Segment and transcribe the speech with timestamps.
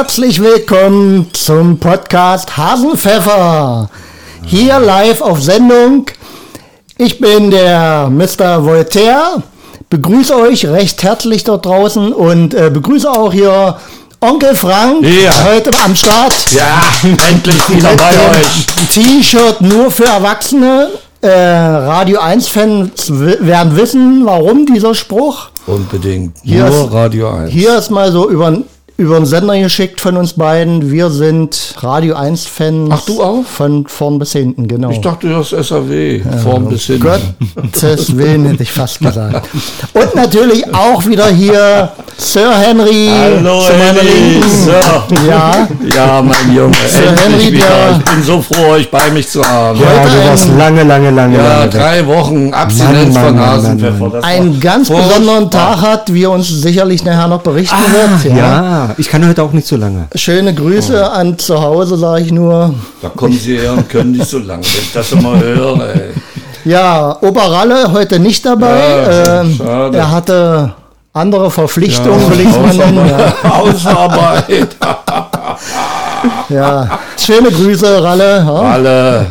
[0.00, 3.88] Herzlich willkommen zum Podcast Hasenpfeffer.
[4.44, 6.04] Hier live auf Sendung.
[6.98, 8.62] Ich bin der Mr.
[8.62, 9.42] Voltaire.
[9.88, 13.78] Begrüße euch recht herzlich dort draußen und äh, begrüße auch hier
[14.20, 15.32] Onkel Frank Ja.
[15.46, 16.34] heute am Start.
[16.50, 16.82] Ja,
[17.30, 18.66] endlich wieder bei euch.
[18.92, 20.90] T-Shirt nur für Erwachsene.
[21.22, 25.48] Äh, Radio 1-Fans werden wissen, warum dieser Spruch.
[25.66, 26.36] Unbedingt.
[26.42, 27.50] Hier Nur ist- Radio 1.
[27.50, 28.58] Hier ist mal so über,
[28.98, 30.90] über den Sender geschickt von uns beiden.
[30.90, 32.88] Wir sind Radio 1-Fans.
[32.92, 33.44] Ach, du auch?
[33.44, 34.90] Von vorn bis hinten, genau.
[34.90, 36.20] Ich dachte, du hast SAW.
[36.42, 37.00] Vorn bis hin.
[37.00, 39.48] Gottes Willen hätte ich fast gesagt.
[39.92, 44.06] Und natürlich auch wieder hier Sir Henry Hallo, zu meiner Henry.
[44.06, 45.28] Linken.
[45.28, 46.74] Ja, Ja, mein Junge.
[46.88, 47.66] Sir endlich Henry, wieder.
[47.66, 49.78] der- Ich bin so froh, euch bei mich zu haben.
[49.78, 54.24] Ja, Heute du warst lange, lange, lange, Ja, lange drei Wochen Abstinenz Mann, von Hasenpfeffer.
[54.24, 58.32] Einen ganz besonderen Tag hat, wie uns sicherlich nachher noch berichten wird.
[58.34, 60.08] Ah, Ja, ich kann heute auch nicht so lange.
[60.14, 62.74] Schöne Grüße an zu Hause, sage ich nur.
[63.02, 64.62] Da kommen sie her und können nicht so lange.
[64.64, 66.10] Wenn ich das immer höre, ey.
[66.64, 68.76] Ja, Oberralle heute nicht dabei.
[68.76, 69.98] Ja, ähm, schade.
[69.98, 70.74] er hatte
[71.12, 73.08] andere Verpflichtungen, will ich mal nennen.
[73.08, 73.34] Ja.
[73.56, 74.76] Hausarbeit.
[76.48, 76.98] ja.
[77.16, 78.44] Schöne Grüße, Ralle.
[78.44, 78.52] Ja.
[78.52, 79.26] Alle.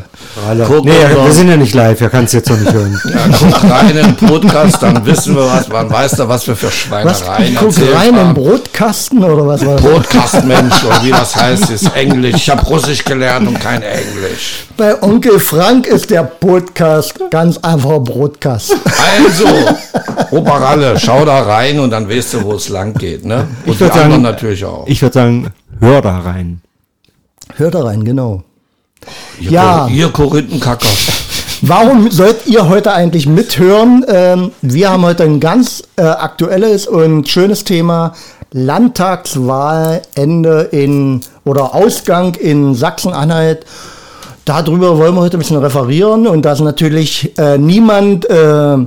[0.68, 3.00] Guck nee, wir sind ja nicht live, er kann es jetzt noch nicht hören.
[3.06, 5.70] Ja, guck rein in den Podcast, dann wissen wir was.
[5.70, 6.74] Man weiß da, was wir für Was?
[6.76, 8.34] Schweinereien Guck erzählt rein im haben.
[8.34, 9.82] Brotkasten oder was war das?
[9.86, 12.36] Podcastmensch oder wie das heißt, ist Englisch.
[12.36, 14.66] Ich habe Russisch gelernt und kein Englisch.
[14.76, 18.76] Bei Onkel Frank ist der Podcast ganz einfach Brotkast.
[19.26, 19.46] Also,
[20.32, 23.24] Oberralle, schau da rein und dann weißt du, wo es lang geht.
[23.26, 23.48] Ne?
[23.66, 24.86] Und die würd anderen sagen- natürlich auch.
[24.88, 25.48] Ich würde sagen,
[25.80, 26.62] hör da rein.
[27.56, 28.44] Hört da rein, genau.
[29.40, 29.88] Ihr, ja.
[29.88, 30.90] Ihr Korinthenkacker.
[31.62, 34.06] Warum sollt ihr heute eigentlich mithören?
[34.08, 38.14] Ähm, wir haben heute ein ganz äh, aktuelles und schönes Thema.
[38.52, 43.66] Landtagswahlende in oder Ausgang in Sachsen-Anhalt.
[44.46, 48.78] Darüber wollen wir heute ein bisschen referieren und da ist natürlich äh, niemand äh,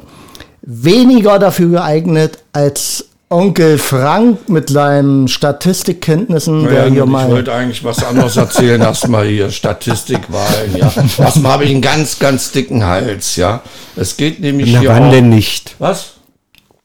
[0.63, 7.53] weniger dafür geeignet als Onkel Frank mit seinen Statistikkenntnissen, Ja, der hier ich mal wollte
[7.53, 8.81] eigentlich was anderes erzählen.
[8.81, 10.75] Erstmal hier Statistikwahlen.
[10.77, 10.91] Ja.
[11.19, 13.37] Erstmal habe ich einen ganz, ganz dicken Hals.
[13.37, 13.61] Ja.
[13.97, 15.75] Es geht nämlich Na, hier wann auch- denn nicht?
[15.79, 16.13] Was?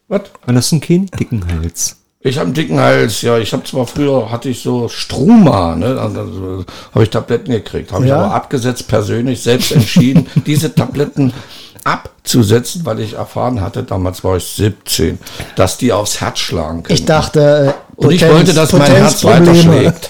[0.10, 0.24] Was?
[0.46, 1.18] Wann hast du ein Kind?
[1.18, 1.96] Dicken Hals.
[2.20, 3.38] Ich habe einen dicken Hals, ja.
[3.38, 5.98] Ich habe zwar früher hatte ich so Struma, ne?
[6.00, 8.16] Also, habe ich Tabletten gekriegt, habe Ja.
[8.18, 11.34] ich aber abgesetzt persönlich, selbst entschieden, diese Tabletten
[11.84, 15.20] abzusetzen, weil ich erfahren hatte, damals war ich 17,
[15.56, 16.98] dass die aufs Herz schlagen können.
[16.98, 20.10] ich dachte, äh, Und ich Potenz- wollte, dass mein Herz weiterschlägt.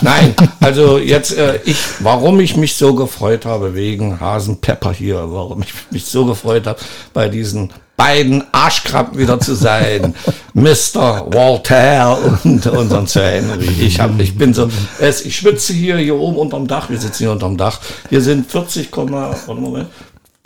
[0.00, 5.62] Nein, also jetzt, äh, ich, warum ich mich so gefreut habe, wegen Hasenpepper hier, warum
[5.62, 6.78] ich mich so gefreut habe,
[7.12, 10.14] bei diesen beiden Arschkrabben wieder zu sein,
[10.54, 11.26] Mr.
[11.32, 13.68] Walter und unseren Sir Henry.
[13.80, 14.68] Ich, hab, ich bin so,
[14.98, 17.80] es, ich schwitze hier, hier oben unterm Dach, wir sitzen hier unterm Dach,
[18.10, 19.88] hier sind 40, warte, Moment,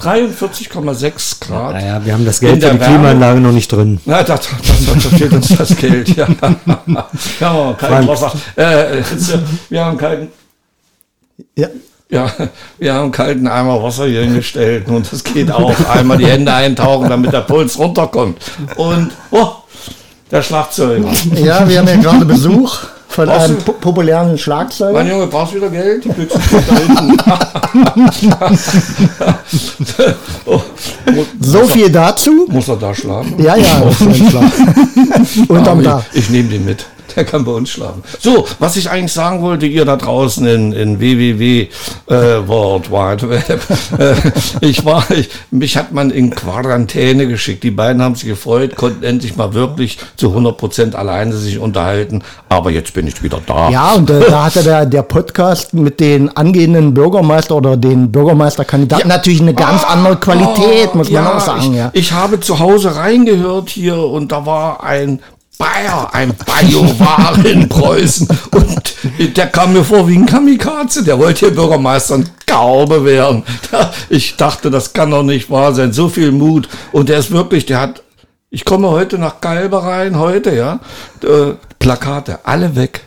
[0.00, 1.72] 43,6 Grad.
[1.74, 2.94] Naja, wir haben das In Geld der für die Wärme.
[2.96, 3.98] Klimaanlage noch nicht drin.
[4.04, 4.42] Na, da, da,
[4.86, 6.26] da, da fehlt uns das Geld, ja.
[7.40, 8.06] ja, Frank.
[8.08, 8.32] Wasser.
[8.56, 9.02] Äh,
[9.70, 10.28] wir haben kalten,
[11.56, 11.68] Ja.
[12.10, 12.30] ja,
[12.78, 15.74] wir haben kalten Eimer Wasser hier hingestellt und das geht auch.
[15.88, 18.38] Einmal die Hände eintauchen, damit der Puls runterkommt.
[18.76, 19.48] Und, oh,
[20.30, 21.08] der Schlagzeuger.
[21.36, 22.80] Ja, wir haben ja gerade Besuch
[23.16, 24.92] von Brauchst einem du- po populären Schlagzeuger.
[24.92, 26.04] Mein Junge, brauchst du wieder Geld?
[26.04, 27.16] Die Büchse steht da hinten.
[30.44, 30.60] oh,
[31.40, 32.46] So muss er- viel dazu.
[32.48, 33.34] Muss er da schlafen?
[33.42, 33.82] Ja, ja.
[35.48, 36.04] Unterm Dach.
[36.12, 36.84] Ich, ich nehme den mit.
[37.16, 38.02] Der kann bei uns schlafen.
[38.20, 41.68] So, was ich eigentlich sagen wollte, ihr da draußen in, in www
[42.08, 43.62] äh, World Wide Web.
[43.98, 44.14] Äh,
[44.66, 47.62] ich war, ich, mich hat man in Quarantäne geschickt.
[47.64, 52.22] Die beiden haben sich gefreut, konnten endlich mal wirklich zu 100 Prozent alleine sich unterhalten.
[52.48, 53.70] Aber jetzt bin ich wieder da.
[53.70, 59.08] Ja, und äh, da hatte der, der Podcast mit den angehenden Bürgermeister oder den Bürgermeisterkandidaten
[59.08, 61.60] natürlich eine ganz andere Qualität, muss man auch sagen.
[61.60, 61.90] Ah, ich, Ja.
[61.92, 65.20] ich habe zu Hause reingehört hier und da war ein
[65.58, 71.46] Bayer, ein Bayo-War in Preußen und der kam mir vor wie ein Kamikaze, der wollte
[71.46, 73.42] hier Bürgermeister und Gaube werden.
[74.08, 76.68] Ich dachte, das kann doch nicht wahr sein, so viel Mut.
[76.92, 78.02] Und der ist wirklich, der hat,
[78.50, 80.80] ich komme heute nach Galbe rein, heute, ja,
[81.22, 83.02] äh, Plakate, alle weg.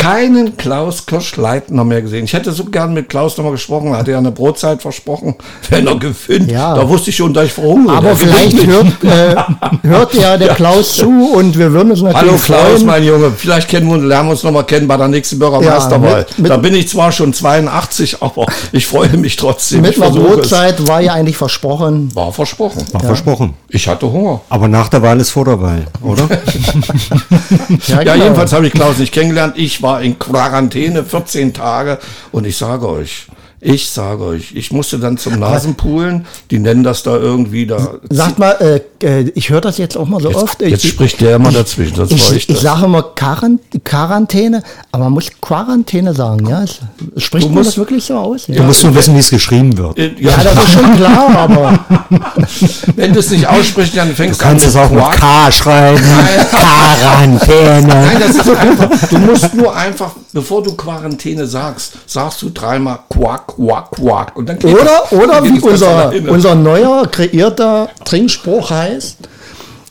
[0.00, 2.24] Keinen Klaus Kirschleitner mehr gesehen.
[2.24, 3.92] Ich hätte so gern mit Klaus nochmal gesprochen.
[3.92, 5.34] Er hatte ja eine Brotzeit versprochen,
[5.68, 6.50] wenn er gewinnt.
[6.50, 6.74] Ja.
[6.74, 7.96] Da wusste ich schon, dass ich verhungere.
[7.96, 9.36] Aber Der vielleicht hört, äh,
[9.86, 12.86] hört ja der Klaus zu und wir würden uns natürlich Hallo Klaus, freuen.
[12.86, 13.30] mein Junge.
[13.36, 16.26] Vielleicht kennen wir, lernen wir uns nochmal kennen bei der nächsten Bürgermeisterwahl.
[16.38, 19.82] Ja, da bin ich zwar schon 82, aber ich freue mich trotzdem.
[19.82, 20.36] Mit einer versuche es.
[20.48, 22.14] Brotzeit war ja eigentlich versprochen.
[22.14, 22.84] War versprochen.
[22.92, 23.54] War versprochen.
[23.68, 24.40] Ich hatte Hunger.
[24.48, 26.26] Aber nach der Wahl ist vor der Wahl, oder?
[27.86, 28.14] Ja, genau.
[28.14, 29.54] jedenfalls habe ich Klaus nicht kennengelernt.
[29.56, 31.98] Ich war in Quarantäne 14 Tage
[32.30, 33.26] und ich sage euch,
[33.62, 36.24] ich sage euch, ich musste dann zum Nasenpoolen.
[36.50, 37.94] Die nennen das da irgendwie da.
[38.08, 38.52] Sagt mal,
[39.00, 40.62] äh, äh, ich höre das jetzt auch mal so oft.
[40.62, 41.96] Jetzt ich, spricht der immer dazwischen.
[41.96, 44.62] Das ich, ich ich sage immer Quarant Quarantäne,
[44.92, 46.62] aber man muss Quarantäne sagen, ja?
[46.62, 46.80] Es,
[47.22, 48.46] spricht man musst- das wirklich so aus?
[48.46, 49.98] Du Ja, musst nur wissen, wie es geschrieben wird.
[49.98, 51.78] Äh, ja das ist schon klar, aber
[52.96, 55.52] wenn du es nicht aussprichst, dann fängst Du kannst an es auch mit Quark- K
[55.52, 56.02] schreiben.
[56.50, 57.86] Quarantäne.
[57.86, 58.88] Nein, das ist so einfach.
[59.08, 64.36] Du musst nur einfach, bevor du Quarantäne sagst, sagst du dreimal Quack, Quack, Quack.
[64.36, 69.18] Und dann oder, das- oder wie unser, unser neuer kreierter Trinkspruch heißt,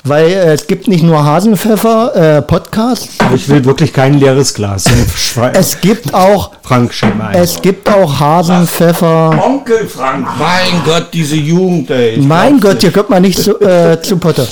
[0.03, 4.85] weil äh, es gibt nicht nur Hasenpfeffer äh, ich will wirklich kein leeres Glas.
[5.53, 7.35] Es gibt auch Frank, mal ein.
[7.35, 9.41] es gibt auch Hasenpfeffer.
[9.45, 12.17] Onkel Frank, mein Gott, diese Jugend, ey.
[12.17, 14.47] Mein Gott, hier kommt man nicht zu, äh, zu Potter.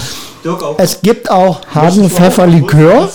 [0.77, 3.09] Es gibt auch Hasenpfefferlikör.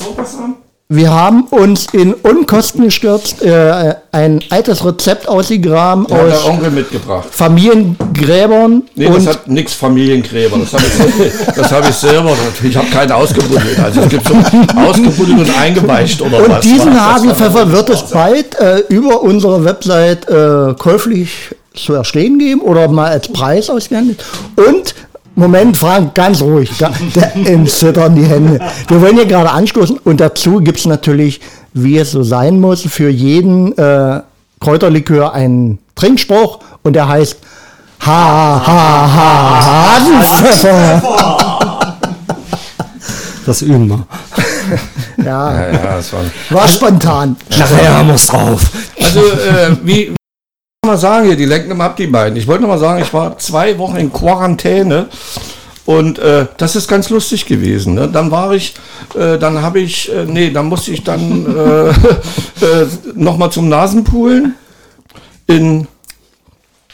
[0.94, 7.29] Wir haben uns in Unkosten gestürzt, äh, ein altes Rezept ausgegraben der aus Onkel mitgebracht.
[7.31, 8.83] Familiengräbern.
[8.94, 10.59] Nee, das und hat nix Familiengräber.
[10.59, 12.37] Das habe ich, das hab ich selber.
[12.62, 13.79] Ich habe keine ausgebuddelt.
[13.83, 14.35] Also es gibt so
[14.77, 16.56] ausgebuddelt und eingeweicht oder was.
[16.56, 22.61] und diesen Hasenpfeffer wird es bald äh, über unsere Website äh, käuflich zu erstehen geben
[22.61, 24.23] oder mal als Preis ausgehandelt.
[24.56, 24.95] Und
[25.34, 26.70] Moment, Frank, ganz ruhig.
[26.79, 28.61] ga- Der entzittern die Hände.
[28.88, 31.40] Wir wollen hier gerade anstoßen und dazu gibt es natürlich,
[31.73, 34.20] wie es so sein muss, für jeden äh,
[34.61, 37.38] Kräuterlikör einen Trinkspruch und der heißt
[38.05, 41.02] Ha, ha, ha, Hasenpfeffer.
[43.44, 44.06] Das üben wir.
[45.25, 46.20] Ja, Ja, ja, das war.
[46.50, 47.35] war spontan.
[47.58, 48.61] Nachher haben wir's drauf.
[49.02, 50.14] Also, äh, wie,
[50.84, 52.37] man sagen hier, die lenken immer die beiden.
[52.37, 55.06] Ich wollte noch mal sagen, ich war zwei Wochen in Quarantäne
[55.87, 57.94] und äh, das ist ganz lustig gewesen.
[57.94, 58.08] Ne?
[58.08, 58.75] Dann war ich,
[59.14, 61.88] äh, dann habe ich, äh, nee, dann musste ich dann äh,
[62.67, 64.56] äh, noch mal zum Nasenpoolen
[65.46, 65.87] in,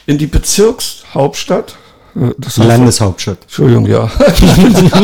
[0.04, 1.78] in die Bezirkshauptstadt.
[2.20, 3.38] Äh, Das heißt, Landeshauptstadt.
[3.42, 4.10] Entschuldigung, ja.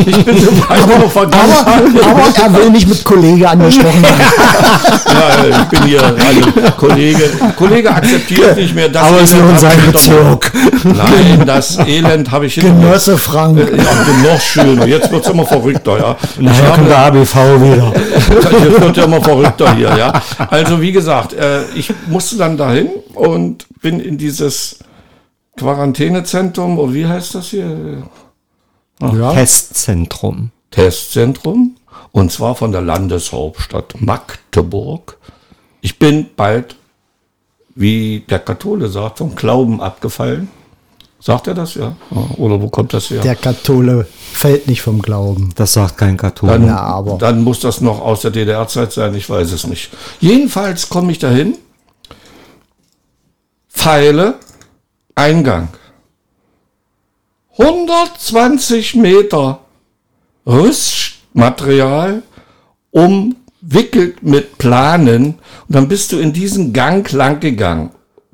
[0.07, 0.63] Ich bin.
[0.69, 4.15] Aber, aber er will nicht mit Kollege angesprochen werden.
[5.15, 8.89] Ja, ich bin hier, also Kollege, Kollege akzeptiert nicht mehr.
[8.89, 9.93] Das Aber es ist nur mir.
[9.93, 10.53] Bezirk.
[10.85, 12.57] Nein, das Elend habe ich.
[12.57, 13.59] Genosse Frank.
[13.59, 14.87] Ja, noch schöner.
[14.87, 16.17] Jetzt wird's immer verrückter, ja.
[16.37, 17.93] Ich Nachher kommt der habe, ABV wieder.
[18.65, 20.13] jetzt wird ja immer verrückter hier, ja.
[20.51, 24.79] Also wie gesagt, äh, ich musste dann dahin und bin in dieses
[25.57, 28.03] Quarantänezentrum, oder wie heißt das hier?
[29.01, 30.51] Testzentrum.
[30.71, 31.77] Testzentrum
[32.13, 35.19] und zwar von der Landeshauptstadt Magdeburg.
[35.81, 36.77] Ich bin bald,
[37.75, 40.49] wie der Kathole sagt, vom Glauben abgefallen.
[41.21, 41.97] Sagt er das ja?
[42.37, 43.23] Oder wo kommt das her?
[43.23, 45.51] Der Kathole fällt nicht vom Glauben.
[45.55, 46.55] Das sagt kein Katholik.
[46.57, 49.91] Dann, Ja, aber- dann muss das noch aus der DDR-Zeit sein, ich weiß es nicht.
[50.21, 51.57] Jedenfalls komme ich dahin,
[53.71, 54.35] Pfeile,
[55.15, 55.69] Eingang.
[57.57, 59.61] 120 Meter
[60.45, 62.23] Rüstmaterial
[62.91, 65.37] umwickelt mit Planen und
[65.69, 67.91] dann bist du in diesen Gang lang gegangen.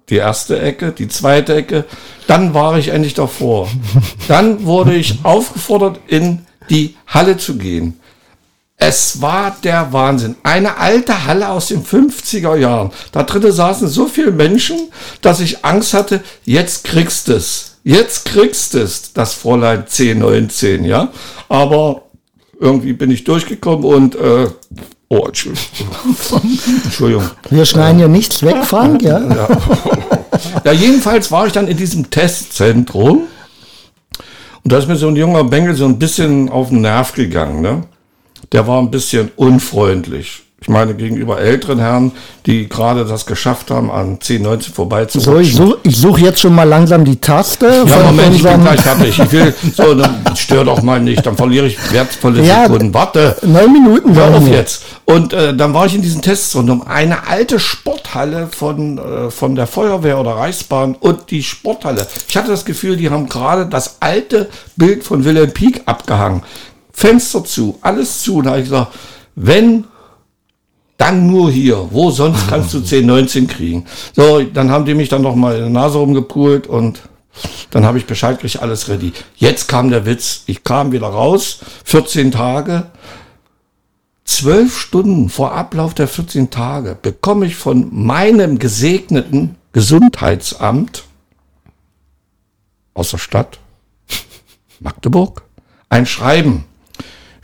[0.09, 1.85] Die erste Ecke, die zweite Ecke,
[2.27, 3.69] dann war ich endlich davor.
[4.27, 8.00] Dann wurde ich aufgefordert, in die Halle zu gehen.
[8.83, 10.37] Es war der Wahnsinn.
[10.43, 12.91] Eine alte Halle aus den 50er Jahren.
[13.13, 17.77] Da drinnen saßen so viele Menschen, dass ich Angst hatte, jetzt kriegst es.
[17.85, 21.13] Jetzt kriegst es, das Fräulein 1019, ja.
[21.51, 22.03] Aber
[22.59, 24.49] irgendwie bin ich durchgekommen und, äh,
[25.11, 25.67] oh, Entschuldigung.
[26.85, 27.31] Entschuldigung.
[27.51, 29.21] Wir schneiden hier nichts weg, Frank, ja?
[30.65, 33.29] Ja, jedenfalls war ich dann in diesem Testzentrum
[34.63, 37.61] und da ist mir so ein junger Bengel so ein bisschen auf den Nerv gegangen,
[37.61, 37.83] ne?
[38.53, 40.43] Der war ein bisschen unfreundlich.
[40.63, 42.13] Ich meine, gegenüber älteren Herren,
[42.45, 45.57] die gerade das geschafft haben, an 1019 vorbeizurutschen.
[45.57, 47.85] So, ich suche such jetzt schon mal langsam die Taste.
[47.87, 49.19] ja, Moment, ich bin gleich fertig.
[49.19, 52.93] Ich will, so, dann stör doch mal nicht, dann verliere ich wertvolle Ja, Sekunden.
[52.93, 53.37] Warte.
[53.41, 54.83] Neun Minuten Hör auf jetzt.
[55.07, 59.67] Und äh, dann war ich in diesem Testzentrum, eine alte Sporthalle von, äh, von der
[59.67, 62.07] Feuerwehr oder Reichsbahn und die Sporthalle.
[62.29, 66.43] Ich hatte das Gefühl, die haben gerade das alte Bild von Wilhelm Pieck abgehangen.
[67.01, 68.37] Fenster zu, alles zu.
[68.37, 68.93] Und da habe ich gesagt,
[69.35, 69.85] wenn
[70.99, 71.89] Dann nur hier.
[71.91, 73.87] Wo sonst kannst du 10, 19 kriegen?
[74.15, 77.01] So, dann haben die mich dann noch mal in der Nase rumgepult und
[77.71, 79.15] dann habe ich Bescheid gekriegt, alles ready.
[79.37, 80.43] Jetzt kam der Witz.
[80.45, 82.91] Ich kam wieder raus, 14 Tage.
[84.25, 91.05] Zwölf Stunden vor Ablauf der 14 Tage bekomme ich von meinem gesegneten Gesundheitsamt
[92.93, 93.59] aus der Stadt
[94.81, 95.45] Magdeburg
[95.89, 96.65] ein Schreiben,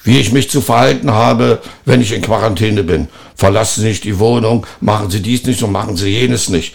[0.07, 3.09] wie ich mich zu verhalten habe, wenn ich in Quarantäne bin.
[3.35, 6.75] Verlassen Sie nicht die Wohnung, machen Sie dies nicht und machen Sie jenes nicht.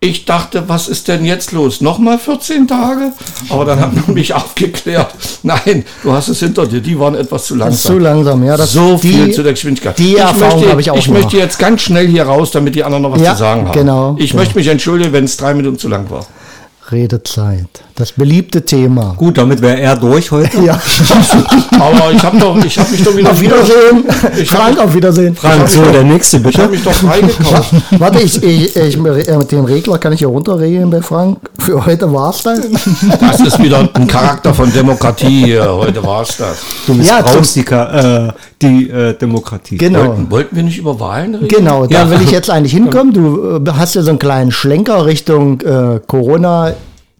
[0.00, 1.80] Ich dachte, was ist denn jetzt los?
[1.80, 3.12] Nochmal 14 Tage?
[3.48, 5.14] Aber dann hat man mich aufgeklärt.
[5.42, 6.82] Nein, du hast es hinter dir.
[6.82, 7.92] Die waren etwas zu Das ist langsam.
[7.94, 8.56] zu langsam, ja.
[8.58, 9.98] Das, so viel die, zu der Geschwindigkeit.
[9.98, 11.22] die Erfahrung habe ich auch Ich gemacht.
[11.22, 13.72] möchte jetzt ganz schnell hier raus, damit die anderen noch was Ja, zu sagen haben.
[13.72, 14.42] genau, Ich genau.
[14.42, 16.26] möchte mich entschuldigen, wenn es drei Minuten zu lang war.
[16.92, 17.66] Redezeit.
[17.96, 19.14] Das beliebte Thema.
[19.16, 20.60] Gut, damit wäre er durch heute.
[20.62, 20.78] Ja,
[21.80, 24.04] Aber ich habe doch, ich habe mich doch wieder auf Wiedersehen.
[24.36, 25.34] Ich Frank, auf Wiedersehen.
[25.36, 26.68] Frank, so, der nächste Ich habe bitte.
[26.70, 27.72] mich doch freigekauft.
[27.98, 31.38] Warte, ich, ich, ich, äh, mit dem Regler kann ich hier runterregeln bei Frank.
[31.58, 32.60] Für heute war's das.
[33.20, 35.72] Das ist wieder ein Charakter von Demokratie hier.
[35.72, 36.58] Heute war's das.
[36.86, 39.76] Du Ja, missbrauchst die, Ka- äh, die äh, Demokratie.
[39.78, 40.00] Genau.
[40.08, 41.48] Wollten, wollten wir nicht über Wahlen reden?
[41.48, 42.10] Genau, da Ja.
[42.10, 43.12] will ich jetzt eigentlich hinkommen.
[43.24, 46.00] Du äh, hast ja so einen kleinen Schlenker Richtung äh,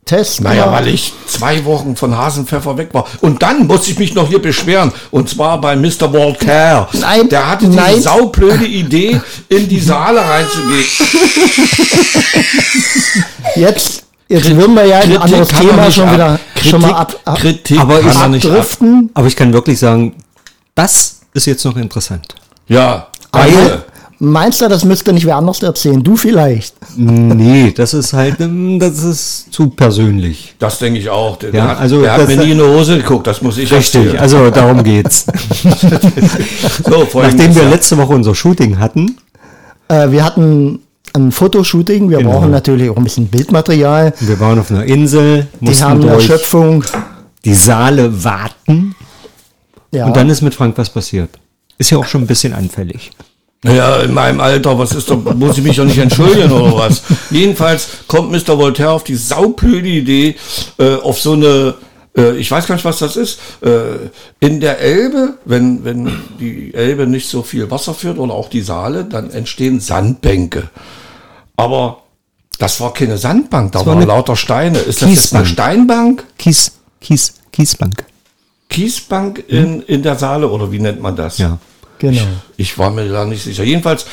[0.04, 0.40] Corona-Test.
[0.42, 3.06] Naja, weil ich zwei Wochen von Hasenpfeffer weg war.
[3.20, 4.92] Und dann musste ich mich noch hier beschweren.
[5.10, 6.12] Und zwar bei Mr.
[6.12, 6.88] Voltaire.
[6.92, 8.00] Nein, Der hatte die nein.
[8.00, 10.84] saublöde Idee, in die Saale reinzugehen.
[13.56, 17.16] Jetzt, jetzt würden wir ja ein anderes Thema schon ab- wieder Kritik, schon mal ab,
[17.24, 18.52] ab, Kritik Aber kann ich- man nicht ab.
[18.52, 19.10] abdriften.
[19.14, 20.14] Aber ich kann wirklich sagen,
[20.74, 22.34] das ist jetzt noch interessant.
[22.68, 23.84] Ja, Weil.
[24.24, 26.02] Meinst du, das müsste nicht wer anders erzählen?
[26.02, 26.74] Du vielleicht.
[26.96, 30.54] Nee, das ist halt, ähm, das ist zu persönlich.
[30.58, 31.36] Das denke ich auch.
[31.38, 33.26] Der, Ja, hat, also der hat mir nie in die Hose geguckt.
[33.26, 34.18] Das muss ich Richtig, erzählen.
[34.18, 35.26] also darum geht's.
[36.84, 39.16] so, Nachdem wir letzte Woche unser Shooting hatten,
[39.88, 40.80] Äh, wir hatten
[41.12, 42.08] ein Fotoshooting.
[42.10, 42.30] Wir Genau.
[42.32, 44.14] brauchen natürlich auch ein bisschen Bildmaterial.
[44.18, 46.84] wir waren auf einer Insel, Die mussten haben eine durch Erschöpfung.
[47.44, 48.94] die Saale warten
[49.92, 50.06] Ja.
[50.06, 51.30] und dann ist mit Frank was passiert.
[51.76, 53.10] Ist ja auch schon ein bisschen anfällig.
[53.64, 57.02] Ja, in meinem Alter, was ist doch, muss ich mich doch nicht entschuldigen oder was?
[57.30, 58.58] Jedenfalls kommt Mr.
[58.58, 60.36] Voltaire auf die saublöde Idee,
[60.78, 61.74] äh, auf so eine,
[62.16, 66.74] äh, ich weiß gar nicht, was das ist, äh, in der Elbe, wenn, wenn die
[66.74, 70.68] Elbe nicht so viel Wasser führt oder auch die Saale, dann entstehen Sandbänke.
[71.56, 72.02] Aber
[72.58, 74.78] das war keine Sandbank, da war waren eine lauter Steine.
[74.78, 75.46] Ist das jetzt eine Kiesbank.
[75.46, 76.24] Steinbank?
[76.38, 78.04] Kies, Kies, Kiesbank.
[78.68, 81.38] Kiesbank in, in der Saale oder wie nennt man das?
[81.38, 81.58] Ja.
[81.98, 82.22] Genau.
[82.56, 83.64] Ich war mir da nicht sicher.
[83.64, 84.06] Jedenfalls,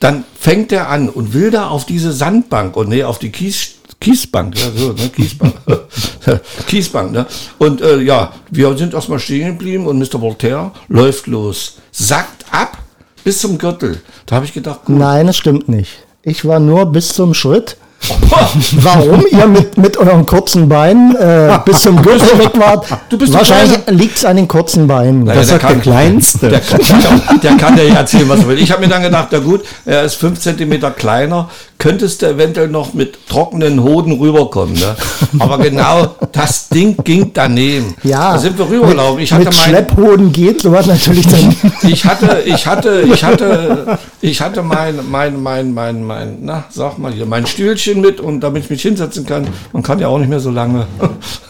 [0.00, 3.76] dann fängt er an und will da auf diese Sandbank und nee, auf die Kies,
[4.00, 5.54] Kiesbank, ja, so, ne, Kiesbank.
[6.66, 7.26] Kiesbank, ne?
[7.58, 10.20] Und äh, ja, wir sind erstmal stehen geblieben und Mr.
[10.20, 12.78] Voltaire läuft los, sackt ab
[13.24, 14.00] bis zum Gürtel.
[14.26, 16.04] Da habe ich gedacht, gut, Nein, das stimmt nicht.
[16.22, 17.76] Ich war nur bis zum Schritt.
[18.82, 22.86] Warum ihr mit, mit euren kurzen Beinen äh, bis zum Gürtel weg wart?
[23.08, 25.24] Du bist Wahrscheinlich liegt es an den kurzen Beinen.
[25.24, 26.48] Naja, Das der sagt der kann- Kleinste.
[26.48, 28.58] Der kann, der kann ja erzählen, was er will.
[28.58, 31.48] Ich habe mir dann gedacht, na gut, er ist fünf Zentimeter kleiner,
[31.78, 34.74] könntest du eventuell noch mit trockenen Hoden rüberkommen.
[34.74, 34.96] Ne?
[35.38, 37.94] Aber genau das Ding ging daneben.
[38.02, 39.20] ja, Da sind wir rübergelaufen.
[39.20, 41.54] Ich hatte mit mein, Schlepphoden geht sowas natürlich dann.
[41.82, 46.98] ich hatte, ich hatte, ich hatte, ich hatte mein, mein, mein, mein, mein, na, sag
[46.98, 49.46] mal hier, mein Stühlchen mit und damit ich mich hinsetzen kann.
[49.72, 50.86] Man kann ja auch nicht mehr so lange.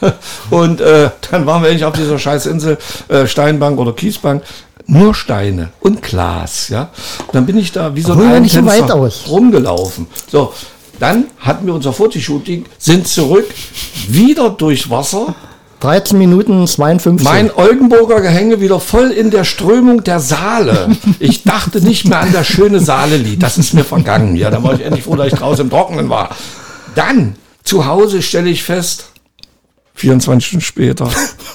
[0.50, 4.42] Und äh, dann waren wir endlich auf dieser Scheißinsel, äh, Steinbank oder Kiesbank.
[4.88, 6.90] Nur Steine und Glas, ja.
[7.26, 9.24] Und dann bin ich da wie so ein nicht weit aus.
[9.28, 10.06] rumgelaufen.
[10.30, 10.52] So,
[11.00, 13.46] dann hatten wir unser Fotoshooting, sind zurück,
[14.08, 15.34] wieder durch Wasser.
[15.80, 17.24] 13 Minuten 52.
[17.24, 20.96] Mein Oldenburger Gehänge wieder voll in der Strömung der Saale.
[21.18, 23.42] Ich dachte nicht mehr an das schöne Saale-Lied.
[23.42, 24.36] Das ist mir vergangen.
[24.36, 26.30] Ja, da war ich endlich froh, dass ich draußen im Trockenen war.
[26.94, 29.06] Dann, zu Hause stelle ich fest,
[29.96, 31.08] 24 Stunden später,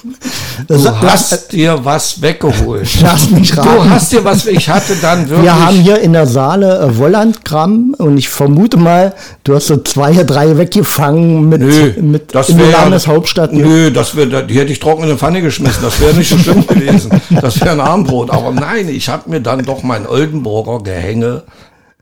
[0.67, 2.89] du das, hast dir was weggeholt.
[3.01, 3.89] lass mich Du raten.
[3.89, 5.43] hast dir was, ich hatte dann wirklich.
[5.43, 9.77] Wir haben hier in der Saale äh, Wollandgramm und ich vermute mal, du hast so
[9.77, 13.53] zwei, drei weggefangen mit, Nö, mit das in wär- Landeshauptstadt.
[13.53, 15.83] Nö, das wär, die hätte ich trocken in eine Pfanne geschmissen.
[15.83, 17.11] Das wäre nicht so schlimm gewesen.
[17.41, 18.31] Das wäre ein Armbrot.
[18.31, 21.43] Aber nein, ich habe mir dann doch mein Oldenburger Gehänge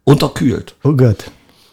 [0.06, 0.76] unterkühlt.
[0.84, 1.26] Oh Gott.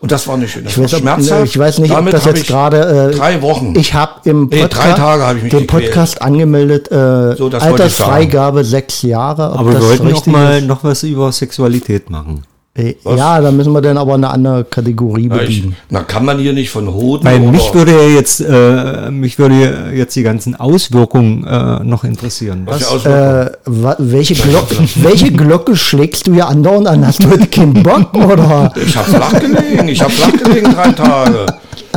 [0.07, 0.63] Und das war nicht schön.
[0.63, 1.45] Das Ich weiß, ob, schmerzhaft.
[1.47, 3.11] ich weiß nicht, ob Damit das hab jetzt ich gerade.
[3.13, 3.75] Äh, drei Wochen.
[3.77, 5.87] Ich habe im Nee, Podcast, drei Tage habe ich mich den gequält.
[5.87, 6.93] Podcast angemeldet.
[6.93, 9.51] Äh, So, das Altersfreigabe sechs Jahre.
[9.51, 10.67] Ob Aber wir das wollten richtig mal ist?
[10.69, 12.45] noch was über Sexualität machen.
[12.77, 13.19] Äh, Was?
[13.19, 15.77] Ja, da müssen wir dann aber eine andere Kategorie Na, ich, bedienen.
[15.89, 19.39] na, kann man hier nicht von Hoden Weil oder- mich würde ja jetzt, äh, mich
[19.39, 22.63] würde jetzt die ganzen Auswirkungen äh, noch interessieren.
[22.67, 23.07] Was Was?
[23.07, 27.07] Äh, wa- welche, Glocke, welche Glocke schlägst du ja andauernd an?
[27.07, 28.73] Hast du heute keinen Bock, oder?
[28.77, 31.47] Ich habe flach gelegen, ich habe flach gelegen drei Tage.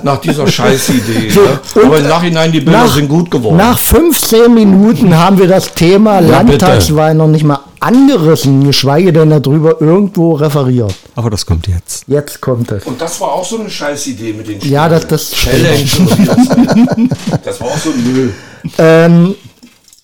[0.02, 1.30] Nach dieser Scheißidee.
[1.30, 1.60] So, ne?
[1.88, 3.58] Aber im Nachhinein, die Bilder nach- sind gut geworden.
[3.58, 6.58] Nach 15 Minuten haben wir das Thema Ja, bitte.
[6.66, 10.96] Landtagswahl noch nicht mal angerissen, geschweige denn darüber irgendwo referiert.
[11.16, 12.06] Aber das kommt jetzt.
[12.08, 12.86] Jetzt kommt es.
[12.86, 15.86] Und das war auch so eine Scheißidee mit den Ja, das, das Challenge.
[17.44, 18.34] das war auch so ein Müll.
[18.78, 19.36] Ähm,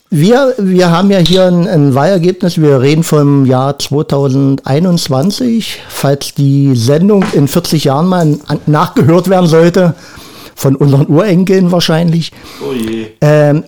[0.10, 2.62] wir, wir haben ja hier ein, ein Wahlergebnis.
[2.62, 5.82] Wir reden vom Jahr 2021.
[5.89, 9.96] Falls die Sendung in 40 Jahren mal nachgehört werden sollte,
[10.55, 12.32] von unseren Urenkeln wahrscheinlich.
[12.62, 13.08] Oh je.
[13.20, 13.65] Ähm,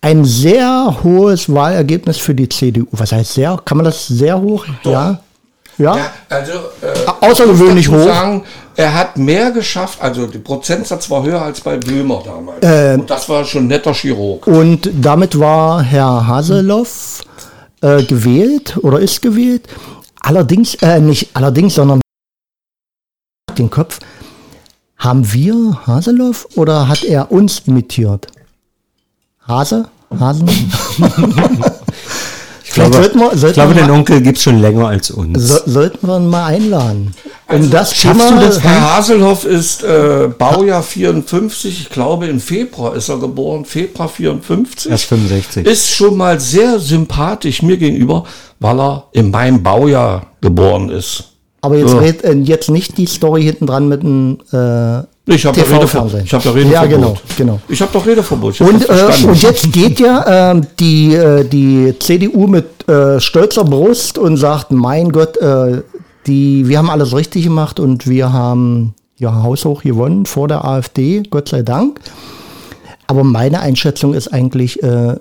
[0.00, 2.86] ein sehr hohes Wahlergebnis für die CDU.
[2.92, 3.60] Was heißt sehr?
[3.64, 4.64] Kann man das sehr hoch?
[4.84, 5.20] Ja.
[5.78, 5.96] Ja.
[5.96, 8.04] Ja, also, äh, Außergewöhnlich hoch.
[8.04, 8.44] Sagen,
[8.76, 12.58] er hat mehr geschafft, also der Prozentsatz war höher als bei Böhmer damals.
[12.60, 13.00] Ähm.
[13.00, 14.46] Und das war schon ein netter Chirurg.
[14.46, 17.22] Und damit war Herr Haseloff
[17.80, 19.68] äh, gewählt oder ist gewählt.
[20.20, 22.02] Allerdings, äh, nicht allerdings, sondern
[23.56, 24.00] den Kopf.
[24.98, 28.26] Haben wir Haseloff oder hat er uns imitiert?
[29.50, 29.84] Hase?
[30.18, 30.48] Hasen?
[32.64, 35.42] Ich glaube, sollten wir- ich glaube den Onkel gibt es schon länger als uns.
[35.48, 37.12] So, sollten wir ihn mal einladen.
[37.48, 38.40] Also, um das schaffst Thema.
[38.40, 43.64] du das, Herr Haselhoff ist äh, Baujahr 54, ich glaube im Februar ist er geboren,
[43.64, 44.88] Februar 54.
[44.88, 45.66] Erst 65.
[45.66, 48.22] Ist schon mal sehr sympathisch mir gegenüber,
[48.60, 51.24] weil er in meinem Baujahr geboren ist.
[51.62, 51.98] aber jetzt, Ja.
[51.98, 56.22] red, äh, jetzt nicht die Story hinten dran mit dem äh, Ich habe Redeverbot.
[56.24, 56.72] Ich habe ja Redeverbot.
[56.72, 57.60] Ja, genau, genau.
[57.68, 58.60] Ich habe doch Redeverbot.
[58.60, 63.64] Hab Und, äh, und jetzt geht ja ähm, die, äh, die CDU mit äh, stolzer
[63.64, 65.82] Brust und sagt, mein Gott, äh,
[66.26, 71.22] die, wir haben alles richtig gemacht und wir haben ja haushoch gewonnen vor der AfD,
[71.30, 72.00] Gott sei Dank.
[73.06, 75.16] Aber meine Einschätzung ist eigentlich, äh,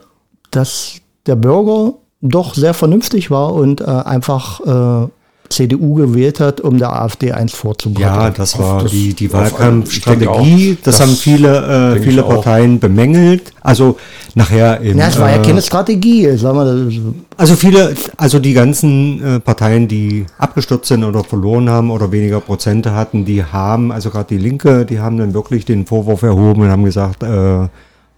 [0.51, 5.09] dass der Bürger doch sehr vernünftig war und äh, einfach äh,
[5.49, 8.15] CDU gewählt hat, um der AfD eins vorzubereiten.
[8.21, 10.77] Ja, das war das- die, die Wahlkampfstrategie.
[10.83, 12.23] Das, das haben viele, äh, viele.
[12.23, 13.51] Parteien bemängelt.
[13.61, 13.97] Also
[14.35, 16.91] nachher im, Ja, es war ja äh, keine Strategie, wir, das-
[17.37, 22.39] Also viele, also die ganzen äh, Parteien, die abgestürzt sind oder verloren haben oder weniger
[22.39, 26.61] Prozente hatten, die haben, also gerade die Linke, die haben dann wirklich den Vorwurf erhoben
[26.61, 27.67] und haben gesagt, äh,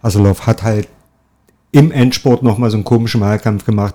[0.02, 0.88] Hasselhoff hat halt
[1.70, 3.94] im Endspurt nochmal so einen komischen Wahlkampf gemacht.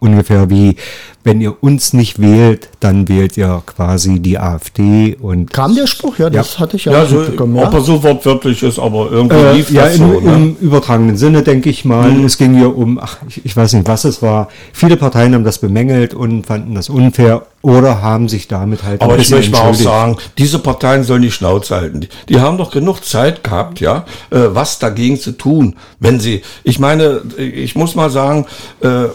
[0.00, 0.76] Ungefähr wie,
[1.24, 6.18] wenn ihr uns nicht wählt, dann wählt ihr quasi die AfD und kam der Spruch,
[6.18, 7.56] ja, das hatte ich ja, ja, auch so, mitbekommen.
[7.58, 7.78] ob Ja.
[7.78, 10.20] er so wortwörtlich ist, aber irgendwie Äh, lief ja, das im, so.
[10.20, 10.32] Ne?
[10.34, 12.12] im übertragenen Sinne, denke ich mal.
[12.12, 12.24] Mhm.
[12.24, 14.48] Es ging hier um, ach, ich, ich weiß nicht, was es war.
[14.72, 19.14] Viele Parteien haben das bemängelt und fanden das unfair oder haben sich damit halt Aber
[19.14, 22.02] ein ich möchte mal auch sagen, diese Parteien sollen die Schnauze halten.
[22.02, 25.74] Die, die haben doch genug Zeit gehabt, ja, äh, was dagegen zu tun.
[25.98, 28.46] Wenn sie, ich meine, ich muss mal sagen,
[28.80, 29.06] äh,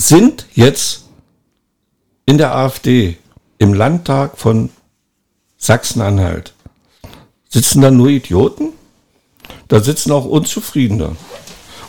[0.00, 1.04] sind jetzt
[2.24, 3.18] in der AfD
[3.58, 4.70] im Landtag von
[5.58, 6.54] Sachsen-Anhalt
[7.48, 8.70] sitzen da nur Idioten?
[9.68, 11.16] Da sitzen auch Unzufriedene.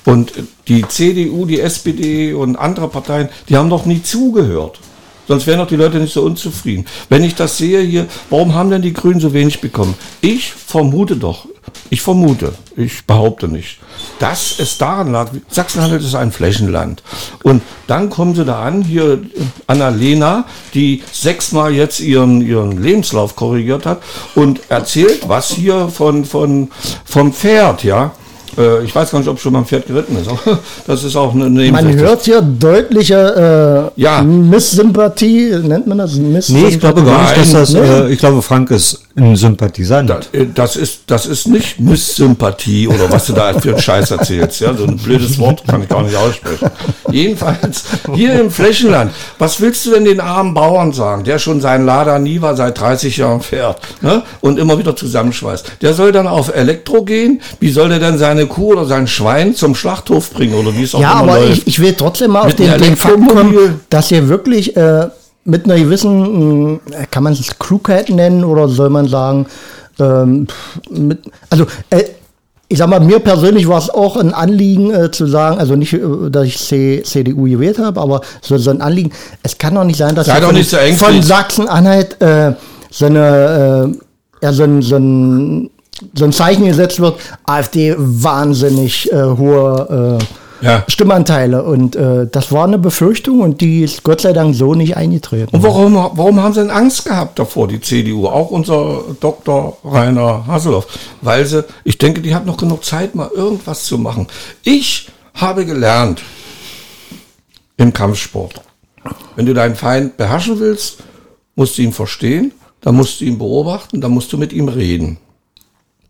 [0.03, 0.33] Und
[0.67, 4.79] die CDU, die SPD und andere Parteien, die haben doch nie zugehört.
[5.27, 6.85] Sonst wären doch die Leute nicht so unzufrieden.
[7.07, 9.93] Wenn ich das sehe hier, warum haben denn die Grünen so wenig bekommen?
[10.19, 11.47] Ich vermute doch,
[11.89, 13.79] ich vermute, ich behaupte nicht,
[14.21, 17.01] dass es daran lag, Sachsen-Anhalt ist ein Flächenland.
[17.41, 19.19] Und dann kommen sie da an, hier
[19.65, 24.01] Annalena, die sechsmal jetzt ihren, ihren Lebenslauf korrigiert hat
[24.35, 26.69] und erzählt, was hier von, von,
[27.03, 28.11] vom Pferd, ja.
[28.57, 31.15] Äh, Ich weiß gar nicht, ob schon mal ein Pferd geritten ist, aber das ist
[31.15, 34.21] auch eine Man hört hier deutliche äh, Ja.
[34.21, 36.15] Misssympathie, nennt man das?
[36.15, 36.63] Misssympathie?
[36.67, 37.79] Nee, ich glaube gar nicht, dass das, nee.
[37.79, 40.09] äh, ich glaube, Frank ist ein Sympathisant.
[40.09, 44.11] Das, äh, das ist, das ist nicht Misssympathie oder was du da für einen Scheiß
[44.11, 44.61] erzählst.
[44.61, 46.69] Ja, so ein blödes Wort kann ich gar nicht aussprechen.
[47.11, 47.83] Jedenfalls,
[48.15, 52.19] hier im Flächenland, was willst du denn den armen Bauern sagen, der schon seinen Lada
[52.19, 55.73] Niva seit 30 Jahren fährt ne, und immer wieder zusammenschweißt?
[55.81, 57.41] Der soll dann auf Elektro gehen?
[57.59, 60.95] Wie soll der denn seine Kuh oder sein Schwein zum Schlachthof bringen oder wie es
[60.95, 61.57] auch Ja, immer aber läuft?
[61.59, 65.07] ich, ich will trotzdem mal auf den, den Fakt kommen, dass ihr wirklich äh,
[65.43, 69.47] mit einer gewissen, mh, kann man es Klugheit nennen oder soll man sagen,
[69.99, 70.47] ähm,
[70.89, 72.03] mit, also äh,
[72.67, 75.93] ich sag mal, mir persönlich war es auch ein Anliegen äh, zu sagen, also nicht,
[75.93, 75.99] äh,
[76.29, 79.11] dass ich C, CDU gewählt habe, aber so, so ein Anliegen,
[79.43, 82.53] es kann doch nicht sein, dass von, so von Sachsen-Anhalt äh,
[82.89, 83.91] so eine,
[84.41, 85.69] äh, ja, so ein, so ein
[86.15, 90.17] so ein Zeichen gesetzt wird, AfD wahnsinnig äh, hohe
[90.61, 90.83] Ja.
[90.87, 91.63] Stimmanteile.
[91.63, 95.55] Und äh, das war eine Befürchtung und die ist Gott sei Dank so nicht eingetreten.
[95.55, 98.27] Und warum, warum haben sie denn Angst gehabt davor, die CDU?
[98.27, 99.77] Auch unser Dr.
[99.83, 100.87] Rainer Haseloff.
[101.21, 104.27] Weil sie, ich denke, die hat noch genug Zeit, mal irgendwas zu machen.
[104.63, 106.21] Ich habe gelernt
[107.77, 108.61] im Kampfsport.
[109.35, 110.99] Wenn du deinen Feind beherrschen willst,
[111.55, 115.17] musst du ihn verstehen, dann musst du ihn beobachten, dann musst du mit ihm reden.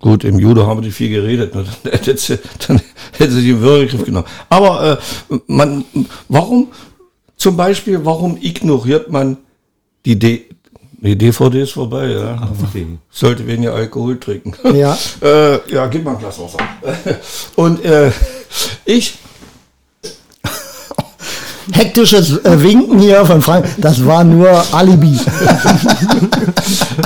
[0.01, 1.63] Gut, im Judo haben wir nicht viel geredet, ne?
[1.83, 2.81] dann hätte sie, dann
[3.13, 4.27] hätte sie den Würgegriff genommen.
[4.49, 5.85] Aber äh, man,
[6.27, 6.69] warum,
[7.37, 9.37] zum Beispiel, warum ignoriert man
[10.05, 10.45] die, D,
[10.99, 12.49] die DVD ist vorbei, ja.
[13.11, 14.55] Sollte weniger Alkohol trinken.
[14.75, 14.97] Ja.
[15.21, 16.57] äh, ja, gib mal ein Glas Wasser.
[17.55, 18.11] Und äh,
[18.85, 19.19] ich,
[21.73, 25.17] Hektisches äh, Winken hier von Frank, das war nur Alibi.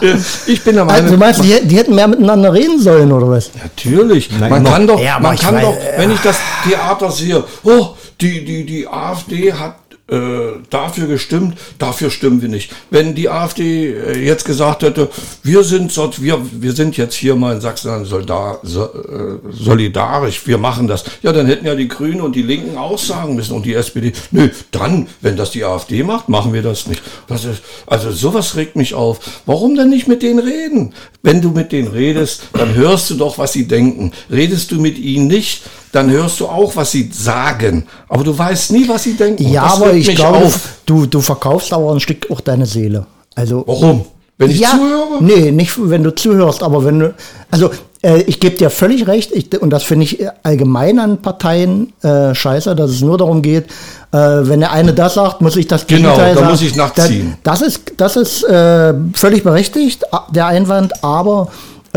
[0.02, 0.16] äh,
[0.48, 3.12] ich bin der Also, Meinung, du meinst, die, hätten- die hätten mehr miteinander reden sollen,
[3.12, 3.52] oder was?
[3.62, 4.30] Natürlich.
[4.40, 7.44] Nein, man noch- kann doch, Ja, man kann weiß- doch, wenn ich das Theater sehe,
[7.64, 7.90] oh,
[8.22, 9.76] die, die, die AfD hat
[10.08, 12.72] äh, dafür gestimmt, dafür stimmen wir nicht.
[12.92, 15.10] Wenn die AfD äh, jetzt gesagt hätte,
[15.42, 20.60] wir sind wir, wir sind jetzt hier mal in Sachsen soldar, so, äh, solidarisch, wir
[20.60, 23.66] machen das, ja, dann hätten ja die Grünen und die Linken auch sagen müssen und
[23.66, 27.02] die SPD, nö, dann, wenn das die AfD macht, machen wir das nicht.
[27.28, 29.20] Das ist, also sowas regt mich auf.
[29.48, 30.94] Warum denn nicht mit denen reden?
[31.24, 34.12] Wenn du mit denen redest, dann hörst du doch, was sie denken.
[34.30, 35.64] Redest du mit ihnen nicht,
[35.96, 37.86] dann hörst du auch, was sie sagen.
[38.10, 39.48] Aber du weißt nie, was sie denken.
[39.50, 40.52] Ja, aber ich glaube,
[40.86, 43.06] du, du verkaufst aber ein Stück auch deine Seele.
[43.34, 44.06] Also, Warum?
[44.38, 45.24] Wenn ich ja, zuhöre?
[45.24, 47.14] Nee, nicht wenn du zuhörst, aber wenn du,
[47.50, 51.94] also äh, ich gebe dir völlig recht, ich, und das finde ich allgemein an Parteien
[52.02, 53.68] äh, scheiße, dass es nur darum geht,
[54.12, 56.52] äh, wenn der eine das sagt, muss ich das Genau, Gegenteil da sagen.
[56.52, 57.38] muss ich nachziehen.
[57.44, 61.48] Das, das ist, das ist äh, völlig berechtigt, der Einwand, aber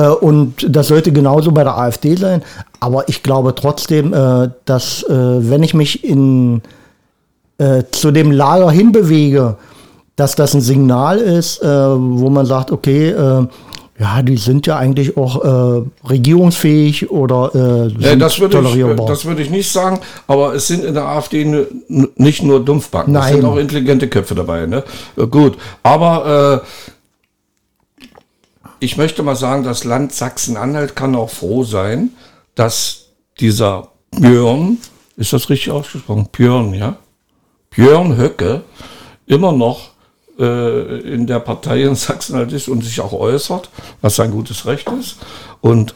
[0.07, 2.43] und das sollte genauso bei der AfD sein.
[2.81, 5.11] Aber ich glaube trotzdem, äh, dass äh,
[5.51, 6.63] wenn ich mich in
[7.59, 9.57] äh, zu dem Lager hinbewege,
[10.17, 13.47] dass das ein Signal ist, äh, wo man sagt, okay, äh,
[14.01, 18.63] ja, die sind ja eigentlich auch äh, regierungsfähig oder äh, Ja, sind das würde ich,
[18.63, 19.07] tolerierbar.
[19.07, 21.45] das würde ich nicht sagen, aber es sind in der AfD
[22.17, 23.35] nicht nur Dumpfbacken, es Nein.
[23.35, 24.67] sind auch intelligente Köpfe dabei.
[24.67, 24.85] Ne?
[25.17, 26.67] Äh, Gut, aber äh,
[28.81, 32.11] ich möchte mal sagen, das Land Sachsen-Anhalt kann auch froh sein,
[32.55, 33.07] dass
[33.41, 34.79] dieser Björn,
[35.17, 36.29] ist das richtig ausgesprochen?
[36.31, 36.97] Björn, ja?
[37.71, 38.63] Björn Höcke
[39.27, 39.91] immer noch
[40.39, 44.89] äh, in der Partei in Sachsen-Anhalt ist und sich auch äußert, was sein gutes Recht
[44.99, 45.19] ist.
[45.61, 45.95] Und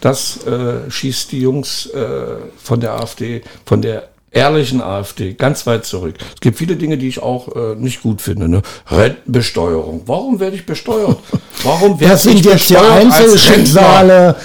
[0.00, 5.84] das äh, schießt die Jungs äh, von der AfD, von der ehrlichen AfD, ganz weit
[5.84, 6.14] zurück.
[6.34, 8.48] Es gibt viele Dinge, die ich auch äh, nicht gut finde.
[8.48, 8.62] Ne?
[8.90, 10.02] Rentenbesteuerung.
[10.06, 11.18] Warum werde ich besteuert?
[11.64, 13.16] Warum werde das sind ich jetzt ja besteuert als Rentner?
[13.24, 14.36] Einzelschicksale,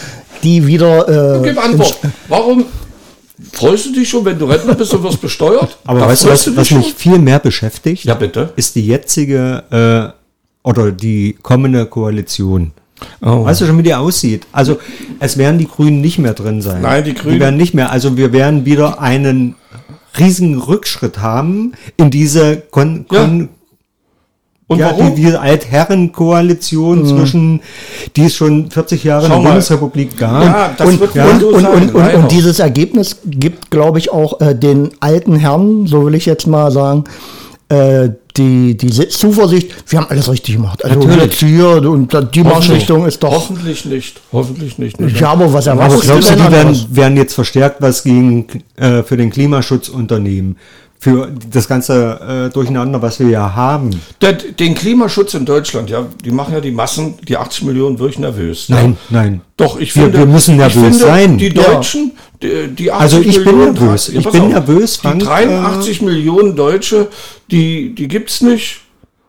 [0.44, 1.40] die wieder.
[1.42, 1.98] Äh, Gib Antwort.
[2.30, 2.66] Warum
[3.54, 5.78] freust du dich schon, wenn du Rentner bist und wirst besteuert?
[5.86, 6.78] Aber Da weißt du, was, dich was schon?
[6.80, 8.06] mich viel mehr beschäftigt?
[8.06, 8.54] Ja, bitte.
[8.56, 10.14] Ist die jetzige
[10.64, 12.72] äh, oder die kommende Koalition.
[13.24, 13.46] Oh.
[13.46, 14.46] Weißt du schon, wie die aussieht?
[14.52, 14.78] Also,
[15.20, 16.84] es werden die Grünen nicht mehr drin sein.
[16.84, 17.92] Nein, die Grünen- Die werden nicht mehr.
[17.92, 19.56] Also, wir werden wieder einen
[20.18, 23.20] riesigen Rückschritt haben in diese Kon Ja.
[23.20, 23.50] Kon
[24.68, 25.16] Und ja, warum?
[25.16, 27.62] die, die Altherrenkoalition zwischen,
[28.16, 29.50] die es schon 40 Jahre Schau in der mal.
[29.50, 30.44] Bundesrepublik gab.
[30.44, 34.00] Ja, das und, wird ja, und, so und, und, und, und dieses Ergebnis gibt, glaube
[34.00, 37.04] ich, auch äh, den alten Herren, so will ich jetzt mal sagen,
[37.68, 40.84] äh, die, die Zuversicht, wir haben alles richtig gemacht.
[40.86, 41.24] Also Natürlich.
[41.24, 43.32] jetzt hier und die Marschrichtung ist doch.
[43.32, 44.22] Hoffentlich nicht.
[44.32, 45.00] Hoffentlich nicht.
[45.00, 45.20] nicht.
[45.20, 49.04] Ja, aber was Aber erwartest glaubst du, die werden, werden jetzt verstärkt was gegen, äh,
[49.04, 50.58] für den Klimaschutz unternehmen?
[51.04, 53.90] Für das ganze äh, Durcheinander, was wir ja haben.
[54.22, 58.20] Der, den Klimaschutz in Deutschland, ja, die machen ja die Massen, die 80 Millionen wirklich
[58.20, 58.70] nervös.
[58.70, 59.22] Nein, ja.
[59.22, 59.42] nein.
[59.58, 61.38] Doch, ich Wir- finde, wir müssen ich nervös finde, sein.
[61.40, 61.64] Die Ja.
[61.64, 62.12] Deutschen,
[62.44, 64.08] die, die 80 Also ich bin Millionen, nervös.
[64.14, 64.50] Ja, Ich bin auf.
[64.50, 67.08] nervös, Frank, Die 83 Millionen Deutsche,
[67.50, 68.82] die, die gibt's nicht.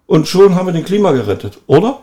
[0.05, 2.01] Und schon haben wir den Klima gerettet, oder?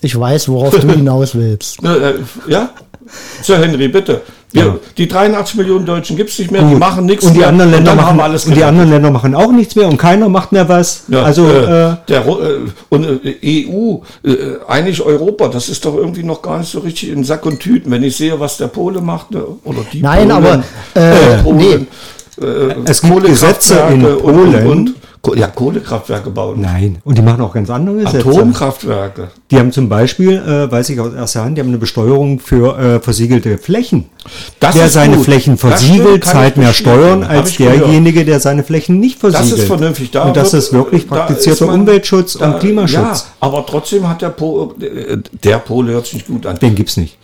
[0.00, 1.80] Ich weiß, worauf du hinaus willst.
[1.82, 2.70] Ne, äh, ja?
[3.42, 4.22] Sir Henry, bitte.
[4.52, 4.76] Wir, Ja.
[4.98, 6.78] Die 83 Millionen Deutschen gibt's nicht mehr, die Gut.
[6.78, 7.48] machen nichts und die mehr.
[7.48, 10.52] anderen Länder machen alles und die anderen Länder machen auch nichts mehr und keiner macht
[10.52, 11.04] mehr was.
[11.08, 12.58] Ja, also äh, äh, der äh,
[12.90, 14.32] und äh, EU, äh,
[14.68, 17.90] eigentlich Europa, das ist doch irgendwie noch gar nicht so richtig in Sack und Tüten.
[17.90, 21.86] Wenn ich sehe, was der Pole macht, ne, oder die Nein, Polen, aber, äh, Polen,
[22.40, 24.66] äh, Es gibt Gesetze in Polen.
[24.66, 26.60] Und, und, ja, Kohlekraftwerke bauen.
[26.60, 26.98] nein.
[27.04, 28.28] Und die machen auch ganz andere Gesetze.
[28.28, 29.28] Atomkraftwerke.
[29.52, 32.76] Die haben zum Beispiel, äh, weiß ich aus erster Hand, die haben eine Besteuerung für
[32.76, 34.06] äh, versiegelte Flächen.
[34.58, 35.24] Das der seine gut.
[35.26, 36.72] Flächen versiegelt, zahlt mehr.
[36.72, 37.80] Steuern als gehört.
[37.82, 39.52] derjenige, der seine Flächen nicht versiegelt.
[39.52, 40.10] Das ist vernünftig.
[40.10, 42.96] Da und das wird- ist wirklich praktizierter man- Umweltschutz da- und Klimaschutz.
[43.20, 44.74] Ja, aber trotzdem hat der Pole,
[45.44, 46.58] der Pole hört sich nicht gut an.
[46.58, 47.16] Den gibt's nicht.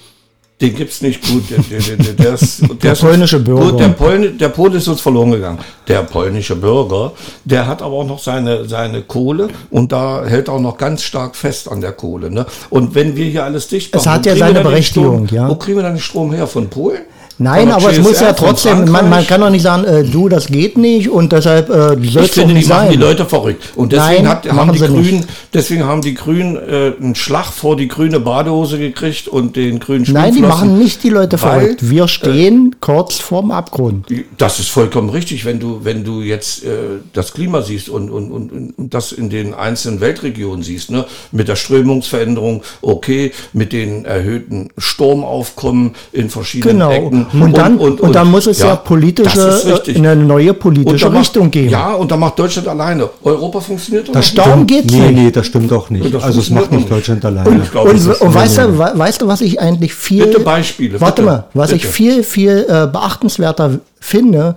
[0.61, 1.45] Den gibt's nicht gut.
[1.51, 3.71] Der, der, der, der, ist, der, polnische Bürger.
[3.71, 5.59] Gut, der, Pol, der Pol ist uns verloren gegangen.
[5.87, 7.13] Der polnische Bürger,
[7.45, 11.37] der hat aber auch noch seine, seine Kohle und da hält auch noch ganz stark
[11.37, 12.31] fest an der Kohle.
[12.31, 12.45] Ne?
[12.71, 15.27] Und wenn wir hier alles dicht Es machen, hat wo ja kriegen wir seine Berechtigung,
[15.27, 15.49] Strom, ja.
[15.49, 16.47] Wo kriegen wir dann den Strom her?
[16.49, 17.03] Von Polen?
[17.41, 20.29] Nein, der aber es muss ja trotzdem, man, man kann doch nicht sagen, äh, du,
[20.29, 22.91] das geht nicht und deshalb äh, soll Ich es finde, die nicht machen sein.
[22.93, 23.73] die Leute verrückt.
[23.77, 24.93] Und deswegen Nein, hat, haben die nicht.
[24.93, 25.25] Grünen,
[25.55, 30.05] deswegen haben die Grünen äh, einen Schlag vor die grüne Badehose gekriegt und den grünen
[30.09, 31.89] Nein, die machen nicht die Leute weil, verrückt.
[31.89, 34.07] Wir stehen kurz vorm Abgrund.
[34.37, 36.69] Das ist vollkommen richtig, wenn du, wenn du jetzt äh,
[37.13, 41.05] das Klima siehst und, und, und, und das in den einzelnen Weltregionen siehst, ne?
[41.31, 46.91] mit der Strömungsveränderung, okay, mit den erhöhten Sturmaufkommen in verschiedenen Genau.
[46.91, 47.27] Ecken.
[47.33, 51.11] Und, dann, und, dann muss es ja, ist politische, äh, eine neue Und politische da
[51.11, 51.71] macht- Richtung geben.
[51.71, 53.09] Ja, und da macht Deutschland alleine.
[53.23, 54.69] Europa funktioniert doch Das noch Darum nicht.
[54.69, 55.15] geht's nee, nicht.
[55.17, 56.15] nee, das stimmt doch nicht.
[56.15, 57.31] Das also es macht nicht Deutschland nicht.
[57.39, 57.63] alleine.
[57.65, 60.27] Ich Und, ist- und weißt, du, we- weißt du, was ich eigentlich viel.
[60.27, 61.95] Bitte Beispiele, Warte bitte, mal, was ich bitte.
[61.95, 64.57] viel, viel äh, beachtenswerter finde,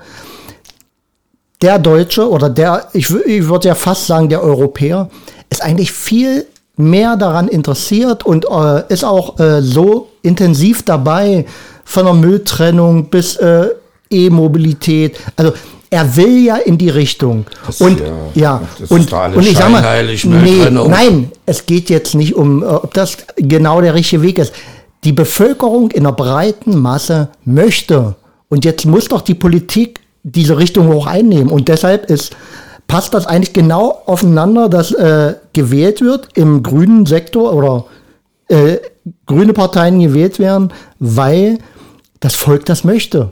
[1.62, 5.10] der Deutsche oder der, ich, ich würde ja fast sagen, der Europäer,
[5.50, 6.46] ist eigentlich viel
[6.78, 11.46] mehr daran interessiert und äh, ist auch äh, so intensiv dabei,
[11.84, 13.67] von der Mülltrennung bis äh,
[14.10, 15.17] E-Mobilität.
[15.36, 15.54] Also
[15.89, 17.46] er will ja in die Richtung.
[17.65, 22.36] Das- und ja, ja, und, und ich sag mal, nee, nein, es geht jetzt nicht
[22.36, 24.54] um, äh, ob das genau der richtige Weg ist.
[25.04, 28.15] Die Bevölkerung in der breiten Masse möchte.
[28.50, 31.50] Und jetzt muss doch die Politik diese Richtung auch einnehmen.
[31.50, 32.36] Und deshalb ist,
[32.88, 37.86] passt das eigentlich genau aufeinander, dass äh, gewählt wird im grünen Sektor oder
[38.50, 38.78] äh,
[39.26, 41.60] grüne Parteien gewählt werden, weil
[42.20, 43.32] das Volk das möchte.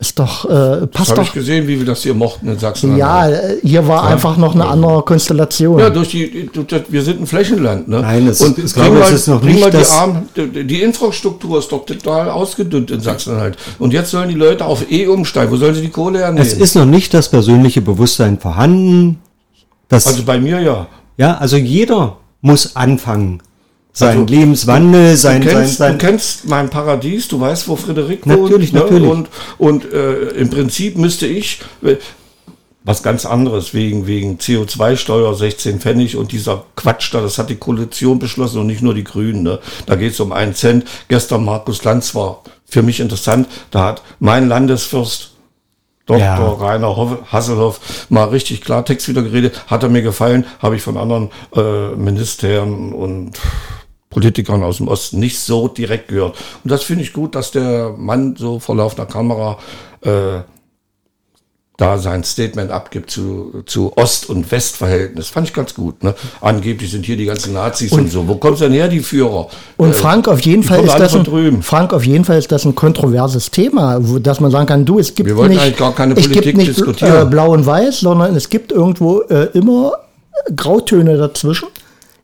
[0.00, 1.34] Ist doch, äh, Das passt habe ich doch.
[1.34, 2.96] gesehen, wie wir das hier mochten in Sachsen.
[2.96, 5.78] Ja, äh, hier war einfach noch eine andere Konstellation.
[5.78, 8.00] Ja, durch die, durch das- wir sind ein Flächenland, ne?
[8.00, 10.82] Nein, es- und ich glaube, mal, es ist noch nicht die, das- Arm, die, die
[10.82, 13.56] Infrastruktur ist doch total ausgedünnt in Sachsen-Anhalt.
[13.78, 15.52] Und jetzt sollen die Leute auf E umsteigen.
[15.52, 16.44] Wo sollen sie die Kohle hernehmen?
[16.46, 19.20] Es ist noch nicht das persönliche Bewusstsein vorhanden.
[19.88, 20.88] Das, also bei mir ja.
[21.16, 23.40] ja, also jeder muss anfangen.
[23.96, 27.76] Sein Also, Lebenswandel, sein, du, sein, kennst, sein, du kennst mein Paradies, du weißt, wo
[27.76, 28.82] Frederik Natürlich, wohnt.
[28.90, 29.08] natürlich.
[29.08, 29.28] Und,
[29.58, 31.96] und äh, im Prinzip müsste ich äh,
[32.82, 37.54] was ganz anderes wegen, wegen CO2-Steuer 16 Pfennig und dieser Quatsch da, das hat die
[37.56, 39.42] Koalition beschlossen und nicht nur die Grünen.
[39.44, 39.60] Ne?
[39.86, 40.84] Da geht es um einen Cent.
[41.08, 45.30] Gestern Markus Lanz war für mich interessant, da hat mein Landesfürst
[46.06, 46.18] Dr.
[46.20, 46.36] Ja.
[46.36, 49.62] Rainer Hoff- Hasselhoff mal richtig Klartext wieder geredet.
[49.68, 53.38] Hat er mir gefallen, habe ich von anderen äh, Ministern und
[54.14, 56.36] Politikern aus dem Osten nicht so direkt gehört.
[56.62, 59.58] Und das finde ich gut, dass der Mann so vor laufender Kamera
[60.02, 60.40] äh,
[61.76, 65.26] da sein Statement abgibt zu, zu Ost- und Westverhältnis.
[65.28, 66.04] Fand ich ganz gut.
[66.04, 66.14] Ne?
[66.40, 68.28] Angeblich sind hier die ganzen Nazis und, so.
[68.28, 69.48] Wo kommen denn her, die Führer?
[69.76, 71.62] Und Äh, Frank, auf jeden Fall ist das ein.
[71.62, 75.00] Frank, auf jeden Fall ist das ein kontroverses Thema, wo, dass man sagen kann, du,
[75.00, 77.26] es gibt Wir wollten nicht, eigentlich gar keine Politik nicht diskutieren.
[77.26, 79.94] Äh, blau und weiß, sondern es gibt irgendwo äh, immer
[80.54, 81.68] Grautöne dazwischen.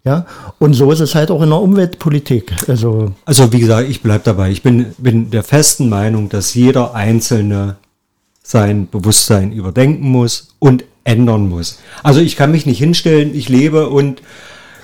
[0.04, 0.24] Ja,
[0.58, 2.52] und so ist es halt auch in der Umweltpolitik.
[2.68, 4.50] Also, Also wie gesagt, ich bleib dabei.
[4.50, 7.76] Ich bin, bin der festen Meinung, dass jeder Einzelne
[8.42, 11.78] sein Bewusstsein überdenken muss und ändern muss.
[12.02, 14.22] Also ich kann mich nicht hinstellen, ich lebe und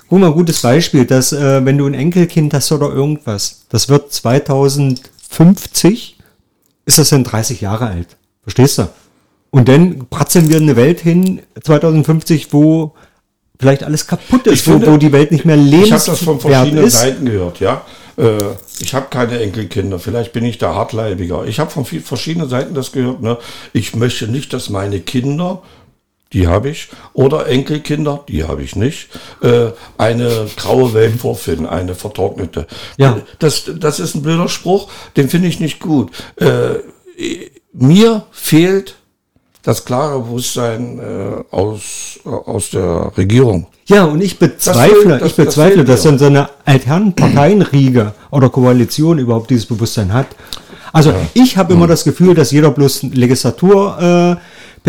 [0.09, 4.13] guck mal, gutes Beispiel, dass äh, wenn du ein Enkelkind hast oder irgendwas, das wird
[4.13, 6.19] 2050,
[6.85, 8.09] ist das dann 30 Jahre alt.
[8.43, 8.89] Verstehst du?
[9.51, 12.95] Und dann pratzeln wir in eine Welt hin, 2050, wo
[13.59, 16.41] vielleicht alles kaputt ist, wo, finde- wo die Welt nicht mehr Ich habe das von
[16.41, 16.99] verschiedenen ist.
[16.99, 17.85] Seiten gehört, ja.
[18.19, 18.39] Äh,
[18.81, 21.45] ich habe keine Enkelkinder, vielleicht bin ich da hartleibiger.
[21.47, 23.23] Ich habe von viel, verschiedenen Seiten das gehört.
[23.23, 23.39] Ne?
[23.73, 25.63] Ich möchte nicht, dass meine Kinder,
[26.33, 29.09] die habe ich, oder Enkelkinder, die habe ich nicht,
[29.43, 32.67] äh, eine graue Welt vorfinden, eine vertrocknete.
[32.97, 33.21] Ja.
[33.39, 36.11] Das, das ist ein blöder Spruch, den finde ich nicht gut.
[36.37, 36.81] Äh,
[37.73, 38.97] mir fehlt
[39.67, 43.67] das klare Bewusstsein äh, aus, aus der Regierung.
[43.87, 48.13] Ja, und ich bezweifle, das- ich das bezweifle, fehlt dass dann so eine altherren Parteienriege
[48.31, 50.27] oder Koalition überhaupt dieses Bewusstsein hat.
[50.93, 51.79] Also ich habe Hm.
[51.79, 54.89] immer das Gefühl, dass jeder bloß Legislatur äh,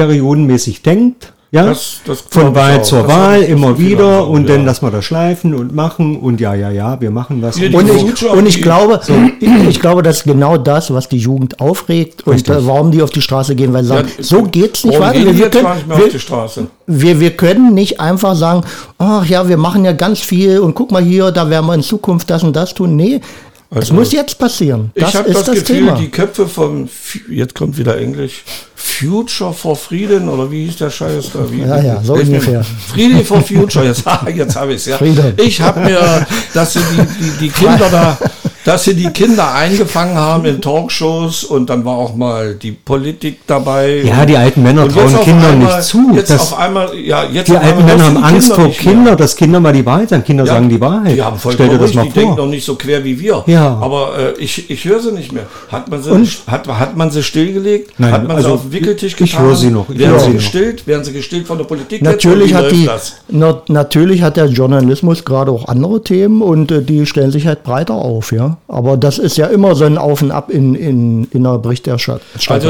[0.84, 1.34] denkt.
[1.50, 4.56] Ja, Das- das von Wahl zur Das Wahl immer wieder auch, und ja.
[4.56, 7.56] dann lassen wir das schleifen und machen und ja, ja, ja, wir machen was.
[7.56, 9.00] Die und, ich, und ich glaube,
[9.40, 13.02] ich, ich glaube, das ist genau das, was die Jugend aufregt und äh, warum die
[13.02, 15.26] auf die Straße gehen, weil sie sagen, so geht's nicht Warum weiter.
[15.26, 16.68] Wir, wir, können, Straße?
[16.86, 18.64] wir, wir können nicht einfach sagen,
[18.98, 21.82] ach ja, wir machen ja ganz viel und guck mal hier, da werden wir in
[21.84, 22.98] Zukunft das und das tun.
[22.98, 23.22] Nee,
[23.70, 24.92] es Also, muss jetzt passieren.
[24.96, 25.98] Das ich habe ist das, das, Gefühl, Thema.
[25.98, 26.90] die Köpfe von,
[27.30, 28.44] jetzt kommt wieder Englisch,
[28.76, 31.52] Future for Frieden oder wie hieß der Scheiß da?
[31.52, 32.64] Wie, Ja, ja, so ungefähr.
[32.64, 34.04] Frieden for Future, jetzt,
[34.36, 34.98] jetzt habe ich es ja.
[34.98, 35.34] Frieden.
[35.38, 38.18] Ich habe mir, dass die, die, die Kinder da,
[38.68, 43.40] dass sie die Kinder eingefangen haben in Talkshows und dann war auch mal die Politik
[43.48, 44.02] dabei.
[44.04, 46.12] Ja, die alten Männer trauen jetzt auf Kindern einmal- nicht zu.
[46.14, 48.94] Jetzt Das- auf einmal, ja, jetzt Die auf alten Männer haben Angst vor nicht mehr.
[48.94, 50.24] Kinder, dass Kinder mal die Wahrheit sagen.
[50.26, 51.16] Kinder Ja, sagen die Wahrheit.
[51.16, 52.46] Die haben voll Stell dir das mal die denken vor.
[52.46, 53.42] noch nicht so quer wie wir.
[53.48, 53.78] Ja.
[53.80, 55.46] Aber äh, ich, ich höre sie nicht mehr.
[55.72, 56.28] Hat man sie, Und?
[56.48, 57.94] hat, hat man sie stillgelegt?
[57.98, 59.46] Nein, hat man also sie auf den Wickeltisch ich getan?
[59.46, 60.34] höre sie noch, ich Werden höre sie noch.
[60.36, 60.86] gestillt?
[60.86, 62.02] Werden sie gestillt von der Politik?
[62.02, 62.90] Natürlich hat, die,
[63.30, 67.64] na, natürlich hat der Journalismus gerade auch andere Themen und äh, die stellen sich halt
[67.64, 68.57] breiter auf, ja.
[68.68, 72.22] Aber das ist ja immer so ein Auf und Ab in, in, in der Berichterstattung.
[72.48, 72.70] Also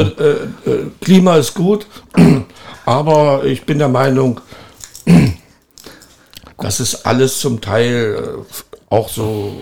[0.70, 1.86] äh, Klima ist gut,
[2.86, 4.40] aber ich bin der Meinung,
[6.58, 9.52] das ist alles zum Teil äh, auch so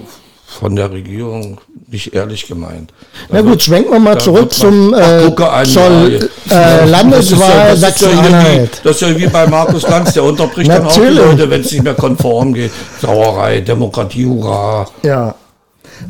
[0.47, 2.93] von der Regierung nicht ehrlich gemeint.
[3.31, 7.77] Na gut, schwenken wir mal zurück zum äh, an, zur äh, Das ist ja- Landeswahl
[7.81, 8.81] das ist ja hier wie- Sachsen-Anhalt.
[8.85, 11.01] Das ist ja wie bei Markus Lanz, der unterbricht dann auch die.
[11.01, 12.71] Leute, wenn es nicht mehr konform geht.
[13.01, 14.87] Sauerei, Demokratie, hurra.
[15.03, 15.35] Ja.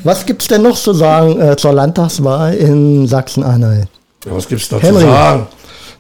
[0.05, 3.89] Was gibt's denn noch zu sagen äh, zur Landtagswahl in Sachsen-Anhalt?
[4.25, 5.03] Ja, was gibt's da Henry.
[5.03, 5.47] zu sagen?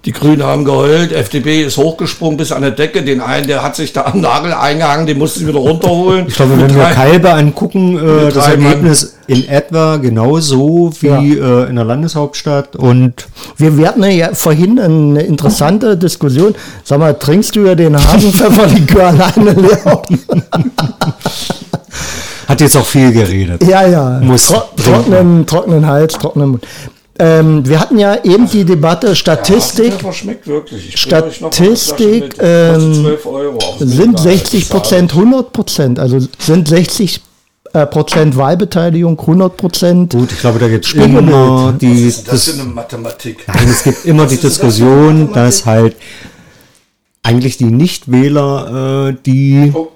[0.05, 3.03] Die Grünen haben geheult, FDP ist hochgesprungen bis an der Decke.
[3.03, 6.27] Den einen, der hat sich da am Nagel eingehangen, den mussten sie wieder runterholen.
[6.29, 11.65] Ich glaube, wenn Mit wir Kalbe angucken, äh, das Ergebnis in etwa genauso wie Ja.
[11.65, 16.55] äh, in der Landeshauptstadt und Wir, wir hatten ja vorhin eine interessante Diskussion.
[16.85, 20.03] Sag mal, trinkst du ja den Hasenpfefferlikör alleine leer?
[22.47, 23.63] hat jetzt auch viel geredet.
[23.67, 24.21] Ja, ja.
[24.23, 26.67] Muss Tro trockenen, trockenen Hals, trockenen Mund.
[27.19, 29.87] Ähm, wir hatten ja eben die Debatte Statistik.
[29.87, 30.89] Hasenpfeffer schmeckt wirklich.
[30.91, 33.57] Ich Statistik, ähm, 12 Euro.
[33.57, 34.19] Auf dem Sind Laden.
[34.19, 37.23] 60 Prozent 100 Prozent, also sind 60
[37.73, 40.13] äh, Prozent Wahlbeteiligung 100 Prozent.
[40.13, 43.45] Gut, ich glaube, da gibt es immer die, Das das, ist eine Mathematik.
[43.49, 45.97] nein, es gibt immer die Diskussion, dass halt
[47.23, 49.89] eigentlich die Nichtwähler äh, die Oh.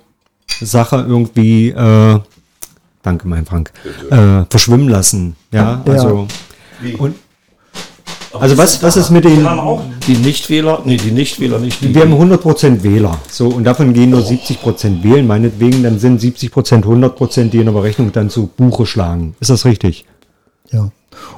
[0.63, 2.19] Sache irgendwie, äh,
[3.03, 3.73] danke mein Frank,
[4.11, 5.37] äh, verschwimmen lassen.
[5.53, 6.27] Ja, also
[6.99, 7.15] und
[8.39, 9.47] also was, was ist mit den,
[10.07, 11.81] Die Nichtwähler, nee, die Nichtwähler nicht.
[11.83, 16.21] Die, wir haben 100% Wähler, so und davon gehen nur 70% wählen, meinetwegen, dann sind
[16.21, 19.35] 70%, 100%, die in der Berechnung dann zu Buche schlagen.
[19.41, 20.05] Ist das richtig?
[20.71, 20.91] Ja.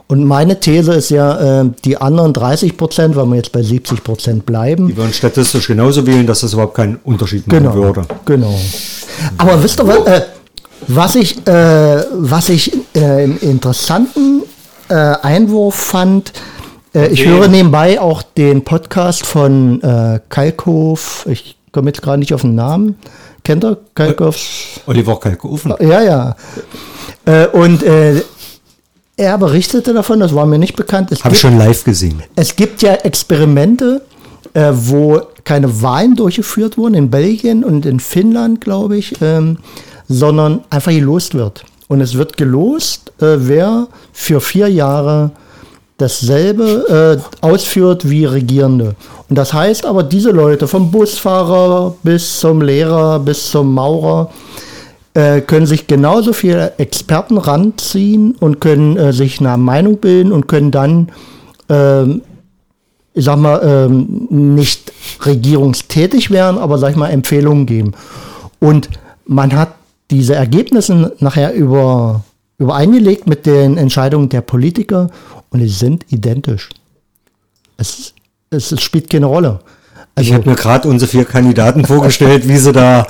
[0.07, 4.05] Und meine These ist ja, äh, die anderen 30 Prozent, weil wir jetzt bei 70
[4.05, 8.03] Prozent bleiben, Die würden statistisch genauso wählen, dass das überhaupt keinen Unterschied machen Genau, würde.
[8.27, 8.55] genau.
[9.39, 10.23] Aber wisst ihr, was, äh,
[10.89, 14.43] was ich, äh, was ich äh, einen interessanten
[14.89, 16.33] äh, Einwurf fand,
[16.95, 22.35] äh, ich höre nebenbei auch den Podcast von äh, Kalkhof, ich komme jetzt gerade nicht
[22.35, 22.99] auf den Namen,
[23.45, 24.81] kennt ihr Kalkhofs?
[24.87, 25.75] Oliver Kalkofen.
[25.81, 26.37] Ja, ja.
[27.25, 28.23] Äh, und äh,
[29.17, 32.23] er berichtete davon, das war mir nicht bekannt, Habe ich schon live gesehen.
[32.35, 34.03] es gibt ja Experimente,
[34.55, 39.59] äh, wo keine Wahlen durchgeführt wurden, in Belgien und in Finnland, glaube ich, ähm,
[40.09, 41.65] sondern einfach gelost wird.
[41.89, 45.31] Und es wird gelost, äh, wer für vier Jahre
[45.99, 48.95] dasselbe äh, ausführt wie Regierende.
[49.29, 54.31] Und das heißt aber, diese Leute, vom Busfahrer bis zum Lehrer, bis zum Maurer,
[55.15, 60.49] äh, können sich genauso viele Experten ranziehen und können äh, sich eine Meinung bilden und
[60.49, 61.13] können dann,
[61.69, 62.23] ähm,
[63.15, 64.93] ich sag mal, ähm, nicht
[65.25, 67.93] regierungstätig werden, aber sag ich mal, Empfehlungen geben.
[68.59, 68.89] Und
[69.27, 69.75] man hat
[70.13, 72.23] diese Ergebnisse nachher über,
[72.59, 75.11] übereingelegt mit den Entscheidungen der Politiker
[75.51, 76.69] und die sind identisch.
[77.79, 78.15] Es,
[78.51, 79.61] es, es spielt keine Rolle.
[80.15, 83.07] Ich Also, habe mir gerade unsere vier Kandidaten vorgestellt, wie sie da,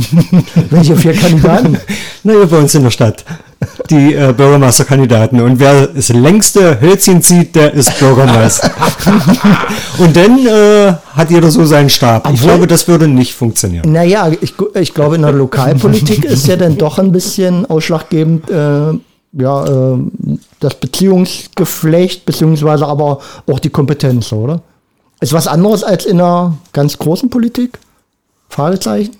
[0.70, 1.76] welche vier Kandidaten?
[2.24, 3.26] naja, bei uns in der Stadt,
[3.90, 5.38] die äh, Bürgermeisterkandidaten.
[5.42, 8.70] Und wer das längste Hölzchen zieht, der ist Bürgermeister.
[9.98, 12.24] Und dann äh, hat jeder so seinen Stab.
[12.26, 13.92] Ich Obwohl- glaube, das würde nicht funktionieren.
[13.92, 18.92] Naja, ich, ich glaube, in der Lokalpolitik ist ja dann doch ein bisschen ausschlaggebend, äh,
[19.32, 19.98] ja, äh,
[20.58, 24.62] das Beziehungsgeflecht, beziehungsweise aber auch die Kompetenz, oder?
[25.20, 27.78] Ist was anderes als in einer ganz großen Politik?
[28.48, 29.16] Fragezeichen?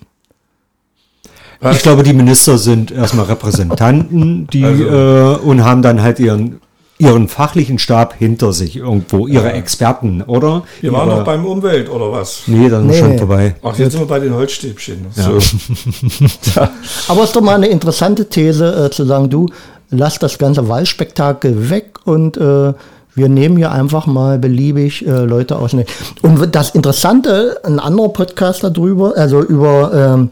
[1.73, 6.61] Ich glaube, die Minister sind erstmal Repräsentanten, die Also- äh, und haben dann halt ihren
[6.99, 10.65] ihren fachlichen Stab hinter sich irgendwo, ihre Experten, oder?
[10.83, 12.43] Wir waren Ihre- noch beim Umwelt, oder was?
[12.47, 12.99] Nee, dann Nee.
[12.99, 13.55] schon vorbei.
[13.63, 15.07] Ach, jetzt sind wir bei den Holzstäbchen.
[15.17, 15.23] Ja.
[15.23, 15.31] So.
[17.09, 19.47] Aber es ist doch mal eine interessante These, äh, zu sagen, du,
[19.89, 22.75] lass das ganze Wahlspektakel weg und äh,
[23.15, 25.75] wir nehmen hier einfach mal beliebig äh, Leute aus.
[26.23, 30.31] Und das Interessante, ein anderer Podcast darüber, also über ähm,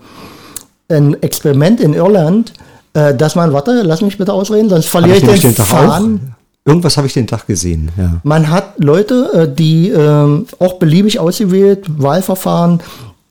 [0.88, 2.52] ein Experiment in Irland,
[2.94, 5.66] äh, dass man, warte, lass mich bitte ausreden, sonst verliere ich ich, den, den Tag
[5.66, 6.34] Faden.
[6.64, 8.20] Irgendwas habe ich den Tag gesehen, ja.
[8.24, 12.80] Man hat Leute, äh, die ähm, auch beliebig ausgewählt, Wahlverfahren,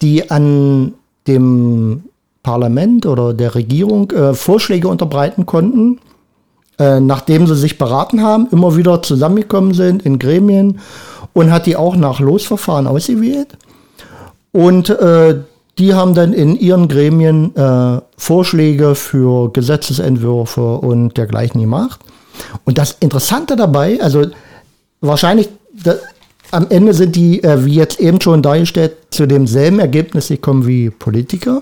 [0.01, 0.93] die an
[1.27, 2.03] dem
[2.43, 5.99] Parlament oder der Regierung äh, Vorschläge unterbreiten konnten.
[6.79, 10.79] Äh, nachdem sie sich beraten haben, immer wieder zusammengekommen sind in Gremien
[11.33, 13.57] und hat die auch nach Losverfahren ausgewählt.
[14.51, 15.39] Und äh,
[15.77, 21.99] die haben dann in ihren Gremien äh, Vorschläge für Gesetzesentwürfe und dergleichen gemacht.
[22.65, 24.25] Und das Interessante dabei, also
[25.01, 25.49] wahrscheinlich
[25.83, 25.95] da,
[26.51, 30.89] am Ende sind die, äh, wie jetzt eben schon dargestellt, zu demselben Ergebnis gekommen wie
[30.89, 31.61] Politiker.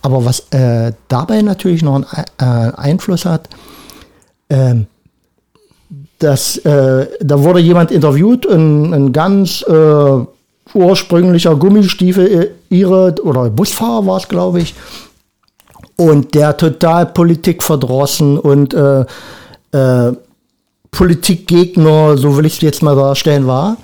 [0.00, 2.06] Aber was äh, dabei natürlich noch einen
[2.38, 3.48] äh, Einfluss hat,
[4.52, 4.86] ähm,
[6.18, 10.24] dass äh, da wurde jemand interviewt, ein, ein ganz äh,
[10.74, 14.74] ursprünglicher Gummistiefel ihre oder Busfahrer war es, glaube ich,
[15.96, 19.04] und der total politikverdrossen und äh,
[19.72, 20.12] äh,
[20.90, 23.78] Politikgegner, so will ich es jetzt mal darstellen, war.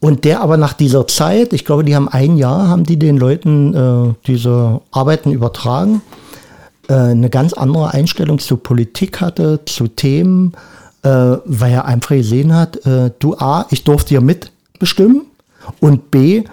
[0.00, 3.16] Und der aber nach dieser Zeit, ich glaube, die haben ein Jahr, haben die den
[3.16, 6.27] Leuten äh, diese Arbeiten übertragen, äh,
[6.94, 10.52] eine ganz andere Einstellung zur Politik hatte, zu Themen,
[11.02, 11.08] äh,
[11.44, 15.22] weil er einfach gesehen hat, äh, du A, ich durfte hier mitbestimmen
[15.80, 16.44] und B,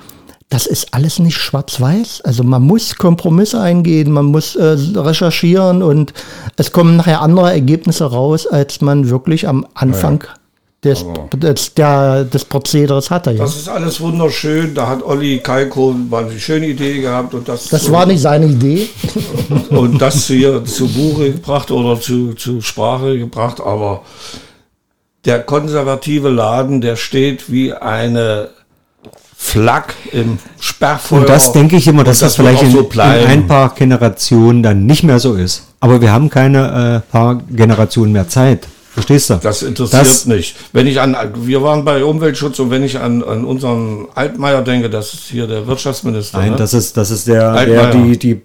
[0.49, 2.21] das ist alles nicht schwarz-weiß.
[2.21, 6.13] Also man muss Kompromisse eingehen, man muss äh, recherchieren und
[6.55, 10.29] es kommen nachher andere Ergebnisse raus, als man wirklich am Anfang ja.
[10.85, 13.31] Des, des, der, des Prozederes hatte.
[13.31, 13.39] Ja.
[13.39, 14.75] Das ist alles wunderschön.
[14.75, 17.33] Da hat Olli Kalko eine schöne Idee gehabt.
[17.33, 18.87] Und das das war nicht seine Idee.
[19.69, 23.59] und das hier zu Buche gebracht oder zu, zu Sprache gebracht.
[23.59, 24.03] Aber
[25.25, 28.49] der konservative Laden, der steht wie eine
[29.35, 31.21] Flak im Sperrfeuer.
[31.21, 34.63] Und das denke ich immer, dass das, das vielleicht in, so in, ein paar Generationen
[34.63, 35.63] dann nicht mehr so ist.
[35.79, 38.67] Aber wir haben keine äh, paar Generationen mehr Zeit.
[38.95, 39.35] Verstehst du?
[39.35, 40.55] Das interessiert das, nicht.
[40.71, 44.89] Wenn ich an, wir waren bei Umweltschutz und wenn ich an, an unseren Altmaier denke,
[44.89, 46.37] das ist hier der Wirtschaftsminister.
[46.37, 46.55] Nein, ne?
[46.55, 48.41] das ist, das ist der, der die, die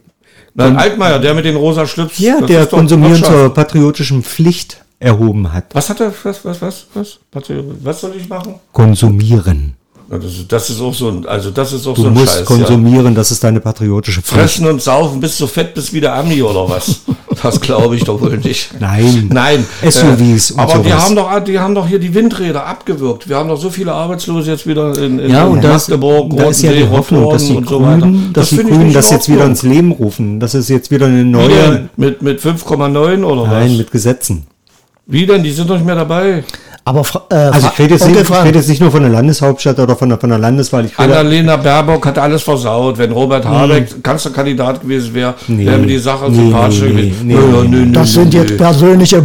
[0.55, 2.18] Nein, Altmaier, der mit den rosa Schlips.
[2.18, 5.66] Ja, der Konsumieren zur patriotischen Pflicht erhoben hat.
[5.72, 8.57] Was hat er, was, was, was, was, was soll ich machen?
[8.72, 9.76] Konsumieren.
[10.11, 12.34] Das ist, das ist auch so ein, also das ist auch du so ein musst
[12.38, 13.11] Scheiß, konsumieren, ja.
[13.12, 14.40] das ist deine patriotische Pflicht.
[14.40, 17.00] Fressen und saufen, bis du fett bist wie der Ami oder was?
[17.42, 18.78] Das glaube ich doch wohl nicht.
[18.80, 19.30] Nein.
[19.32, 19.66] Nein.
[19.82, 20.50] SUVs.
[20.50, 20.86] Äh, aber sowas.
[20.86, 23.30] die haben doch, die haben doch hier die Windräder abgewürgt.
[23.30, 26.50] Wir haben doch so viele Arbeitslose jetzt wieder in, in, ja, und in Magdeburg, da
[26.50, 28.00] ist ja die Hoffnung, dass die und so weiter.
[28.00, 30.38] Grünen, dass das die Grünen das jetzt wieder ins Leben rufen.
[30.38, 31.88] Das ist jetzt wieder eine neue.
[31.96, 33.50] Mit, mit 5,9 oder Nein, was?
[33.50, 34.46] Nein, mit Gesetzen.
[35.06, 35.42] Wie denn?
[35.42, 36.44] Die sind doch nicht mehr dabei.
[36.84, 39.78] Aber äh, also ich rede, jetzt nicht, ich rede jetzt nicht nur von der Landeshauptstadt
[39.78, 40.86] oder von der, von der Landeswahl.
[40.86, 42.96] Ich Annalena Baerbock hat alles versaut.
[42.98, 44.00] Wenn Robert Habeck nee.
[44.02, 45.66] Kanzlerkandidat gewesen wäre, nee.
[45.66, 47.26] wäre mir die Sache nee, sympathischer nee, gewesen.
[47.26, 49.22] Nee, nee, nee, das sind jetzt persönliche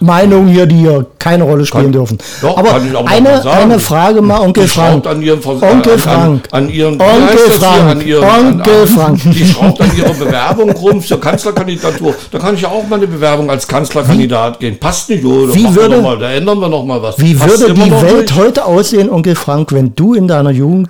[0.00, 2.18] Meinungen hier, die hier keine Rolle spielen kann, dürfen.
[2.42, 5.06] Doch, aber, aber eine, eine Frage mal, Onkel die Frank.
[5.06, 6.48] An ihrem Onkel Frank.
[6.50, 7.90] An, an, ihren, Onkel Frank.
[7.90, 9.20] An ihren, Onkel Frank.
[9.24, 12.14] Die schraubt an ihrer Bewerbung rum zur Kanzlerkandidatur.
[12.30, 14.78] Da kann ich ja auch mal eine Bewerbung als Kanzlerkandidat gehen.
[14.78, 15.54] Passt nicht, oder?
[15.54, 17.07] Wie würde, mal, da ändern wir noch mal was.
[17.16, 20.88] Wie würde die Welt heute aussehen, Onkel Frank, wenn du in deiner Jugend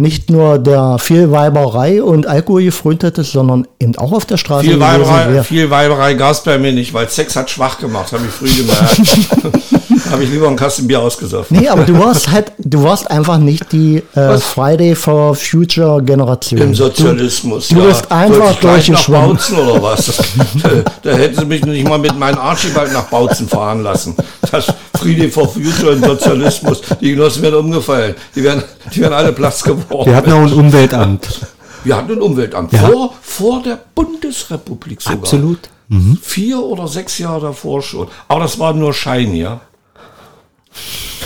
[0.00, 4.80] nicht nur der Vielweiberei und Alkohol gefreut hättest, sondern eben auch auf der Straße viel
[4.80, 8.32] Weiberei, viel Weiberei gab es bei mir nicht, weil Sex hat schwach gemacht, habe ich
[8.32, 9.70] früh gemerkt.
[10.10, 11.56] habe ich lieber einen Kasten Bier ausgesoffen.
[11.56, 16.60] Nee, aber du warst halt, du warst einfach nicht die äh, Friday for Future Generation.
[16.60, 17.86] Im Sozialismus, Du, du ja.
[17.88, 19.34] bist einfach durchgeschwommen.
[19.34, 20.06] Nach Bautzen oder was?
[21.02, 24.14] da, hätten sie mich nicht mal mit meinem Archibald nach Bautzen fahren lassen.
[24.50, 24.66] Das
[24.98, 28.14] Friday for Future und Sozialismus, die Genossen werden umgefallen.
[28.34, 28.62] Die werden,
[28.94, 30.08] die werden alle Platz geworden.
[30.08, 31.46] Wir hatten auch ein Umweltamt.
[31.84, 32.72] Wir hatten ein Umweltamt.
[32.72, 32.88] Ja.
[32.88, 35.18] Vor, vor der Bundesrepublik sogar.
[35.18, 35.68] Absolut.
[35.88, 36.18] Mhm.
[36.22, 38.08] Vier oder sechs Jahre davor schon.
[38.28, 39.60] Aber das war nur Schein, ja.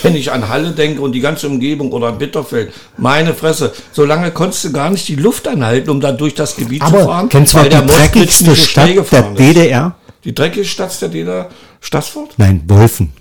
[0.03, 4.05] Wenn ich an Halle denke und die ganze Umgebung oder an Bitterfeld, meine Fresse, so
[4.05, 7.05] lange konntest du gar nicht die Luft anhalten, um da durch das Gebiet Aber zu
[7.07, 7.29] fahren.
[7.29, 9.95] Kennst du mal die dreckigste Stadt der DDR?
[10.25, 11.49] Die dreckigste Stadt der DDR?
[11.81, 12.35] Stassfurt?
[12.39, 13.13] Nein, Wolfen.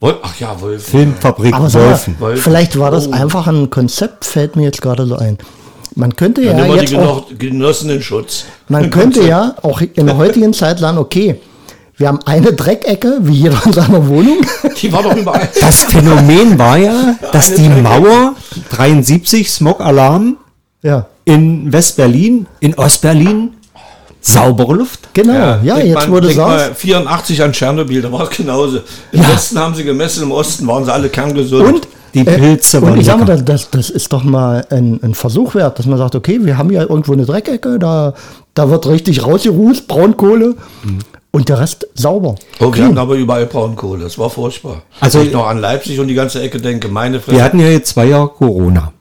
[0.00, 0.90] Wol Ach ja, Wolfen.
[0.90, 2.16] Filmfabrik Aber Wolfen.
[2.18, 3.12] Mal, Vielleicht war das oh.
[3.12, 5.36] einfach ein Konzept, fällt mir jetzt gerade so ein.
[5.94, 8.44] Man könnte ja, ja jetzt auch, genossenen Schutz.
[8.68, 11.40] Man könnte ja auch in der heutigen Zeit sagen, okay,
[11.98, 14.38] wir haben eine Dreckecke, wie jeder in seiner Wohnung.
[14.80, 15.46] Die war doch überall.
[15.60, 18.34] Das Phänomen war ja, dass die Mauer
[18.70, 20.38] 73 Smog-Alarm
[20.82, 21.06] ja.
[21.26, 23.50] in West-Berlin, in Ost-Berlin
[24.20, 25.12] saubere Luft.
[25.14, 28.78] Genau, ja, ja jetzt man, wurde es 84 an Tschernobyl, da war es genauso.
[29.12, 29.32] Im ja.
[29.32, 31.66] Westen haben sie gemessen, im Osten waren sie alle kerngesund.
[31.66, 35.00] Und die äh, Pilze äh, Und ich sage mal, das, das ist doch mal ein,
[35.02, 38.14] ein, Versuch wert, dass man sagt, okay, wir haben ja irgendwo eine Dreckecke, da,
[38.54, 40.56] da wird richtig rausgerußt, Braunkohle.
[40.82, 40.98] Mhm.
[41.32, 42.34] Und der Rest sauber.
[42.58, 44.02] Oh, wir hatten aber überall Braunkohle.
[44.02, 44.82] Das war furchtbar.
[44.98, 47.36] Also Wenn ich noch an Leipzig und die ganze Ecke denke, meine Fresse.
[47.36, 48.92] Wir hatten ja jetzt zwei Jahre Corona.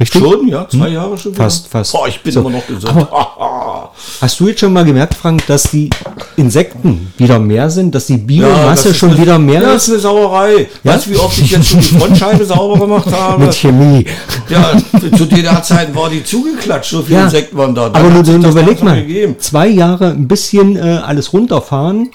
[0.00, 0.22] Richtig?
[0.22, 0.94] Schon, ja, zwei hm?
[0.94, 1.34] Jahre schon.
[1.34, 1.94] Fast, fast.
[1.94, 2.40] Oh, ich bin so.
[2.40, 3.06] immer noch gesund.
[4.20, 5.90] hast du jetzt schon mal gemerkt, Frank, dass die
[6.36, 9.90] Insekten wieder mehr sind, dass die Biomasse ist schon eine- wieder mehr Das ist ist
[9.90, 10.66] eine Sauerei.
[10.82, 10.94] Ja?
[10.94, 13.44] Weißt du, wie oft ich jetzt schon die Frontscheibe sauber gemacht habe?
[13.44, 14.06] mit Chemie.
[14.48, 14.72] Ja,
[15.16, 17.88] zu DDR-Zeiten war die zugeklatscht, so viele Ja, Insekten waren da.
[17.90, 19.36] Dann aber nur, überleg mal, gegeben.
[19.38, 22.10] zwei Jahre ein bisschen äh, alles runterfahren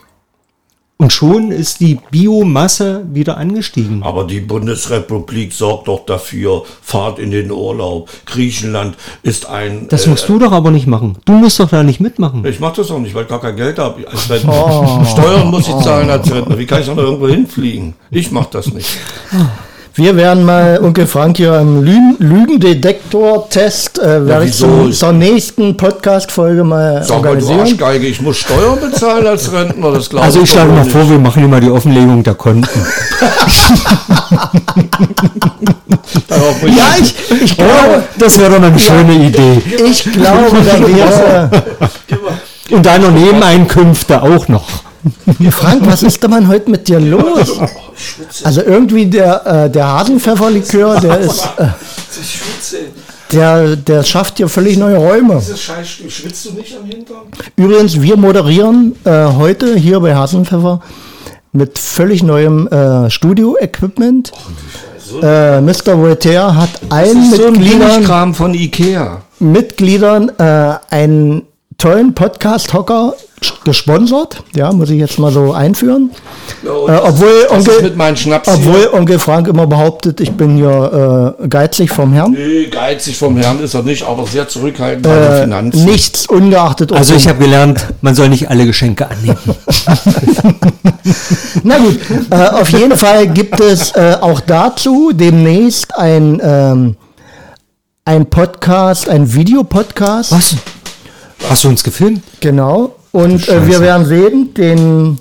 [0.97, 4.01] und schon ist die Biomasse wieder angestiegen.
[4.03, 8.09] Aber die Bundesrepublik sorgt doch dafür, fahrt in den Urlaub.
[8.25, 9.87] Griechenland ist ein...
[9.89, 11.17] Das äh, musst du doch aber nicht machen.
[11.25, 12.43] Du musst doch da nicht mitmachen.
[12.45, 14.07] Ich mach das auch nicht, weil ich gar kein Geld habe.
[14.07, 15.05] Als Rentner.
[15.05, 16.57] Steuern muss ich zahlen als Rentner.
[16.57, 17.93] Wie kann ich auch noch irgendwo hinfliegen?
[18.09, 18.97] Ich mach das nicht.
[19.99, 25.75] Wir werden mal Onkel Frank hier im Lü Lügendetektor-Test, äh, werde ich zum, zur nächsten
[25.75, 27.59] Podcast-Folge mal Sag mal, du organisieren.
[27.61, 30.91] Arschgeige, ich muss Steuern bezahlen als Rentner, das glaube Also ich schlage mal nicht.
[30.91, 32.69] vor, wir machen hier mal die Offenlegung der Konten.
[36.61, 39.63] Ja, ich, ich glaube, Das wäre doch mal eine schöne Idee.
[39.83, 41.49] ich glaube, da wäre,
[42.69, 44.67] Und deiner Nebeneinkünfte auch noch.
[45.49, 47.59] Frank, was ist denn man heute mit dir los?
[48.43, 51.67] Also irgendwie der, äh, der Hasenpfefferlikör, der ist, äh,
[52.21, 52.77] Ich schwitze.
[53.31, 55.35] der, der schafft hier völlig neue Räume.
[55.39, 57.23] Dieses Scheißstück, schwitzt du nicht am Hintern?
[57.55, 60.81] Übrigens, wir moderieren äh, heute hier bei Hasenpfeffer
[61.53, 64.31] mit völlig neuem äh, Studio-Equipment.
[65.23, 65.97] Äh, Mr.
[65.97, 69.21] Voltaire hat allen So ein Mitgliedern, Billigkram von Ikea.
[69.39, 71.43] Mitgliedern äh, einen
[71.77, 73.13] tollen Podcast-Hocker
[73.63, 74.41] gesponsert.
[74.55, 76.09] Ja, muss ich jetzt mal so einführen.
[76.63, 77.93] Ja, und Äh, obwohl Onkel,
[78.47, 82.31] obwohl Onkel Frank immer behauptet, ich bin hier äh, geizig vom Herrn.
[82.31, 85.85] Nee, geizig vom Herrn ist er nicht, aber sehr zurückhaltend bei den Äh, Finanzen.
[85.85, 86.91] nichts ungeachtet.
[86.93, 89.37] Also ich habe gelernt, man soll nicht alle Geschenke annehmen.
[91.63, 91.99] Na gut,
[92.31, 96.95] äh, auf jeden Fall gibt es äh, auch dazu demnächst ein, ähm,
[98.05, 100.31] ein Podcast, ein Videopodcast.
[100.31, 100.55] Was?
[101.49, 102.23] Hast du uns gefilmt?
[102.39, 102.95] Genau.
[103.11, 105.17] Und äh, wir werden sehen, den.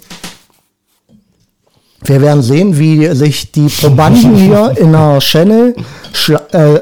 [2.04, 5.74] Wir werden sehen, wie sich die Probanden hier in einer Channel,
[6.52, 6.74] äh,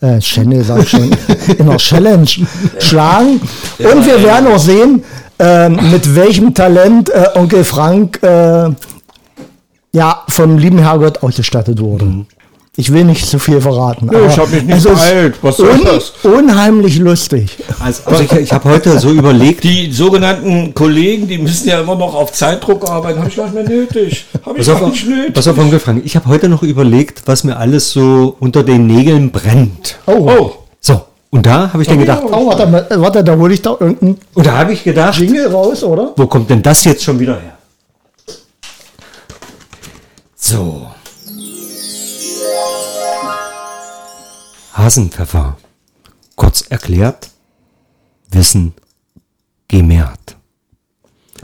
[0.00, 1.10] äh, Channel sag ich schon,
[1.58, 2.28] in einer Challenge
[2.78, 3.40] schlagen.
[3.78, 5.04] Und wir werden auch sehen,
[5.38, 8.70] ähm, mit welchem Talent äh, Onkel Frank äh,
[9.92, 12.24] ja vom lieben Herrgott ausgestattet wurde.
[12.74, 14.06] Ich will nicht zu viel verraten.
[14.10, 15.34] Nö, ich aber hab mich nicht beeilt.
[15.42, 16.12] Was soll das?
[16.22, 17.58] Unheimlich lustig.
[17.78, 21.96] Also, also ich, ich habe heute so überlegt, Die sogenannten Kollegen, die müssen ja immer
[21.96, 23.18] noch auf Zeitdruck arbeiten.
[23.18, 24.24] Habe ich gar nicht mehr nötig.
[24.46, 25.34] Habe ich gar auf, nicht nötig.
[25.34, 28.86] pass auf, Onkel Frank, ich habe heute noch überlegt, was mir alles so unter den
[28.86, 29.98] Nägeln brennt.
[30.06, 33.52] Oh, Oh, So, und da habe ich dann gedacht, oh warte, äh, warte, da hole
[33.52, 36.12] ich da irgendeinen und da habe ich gedacht, Jingle raus, oder?
[36.16, 37.58] wo kommt denn das jetzt schon wieder her?
[40.36, 40.86] So.
[44.72, 45.56] Hasenpfeffer.
[46.36, 47.30] Kurz erklärt,
[48.30, 48.72] Wissen
[49.68, 50.36] gemehrt.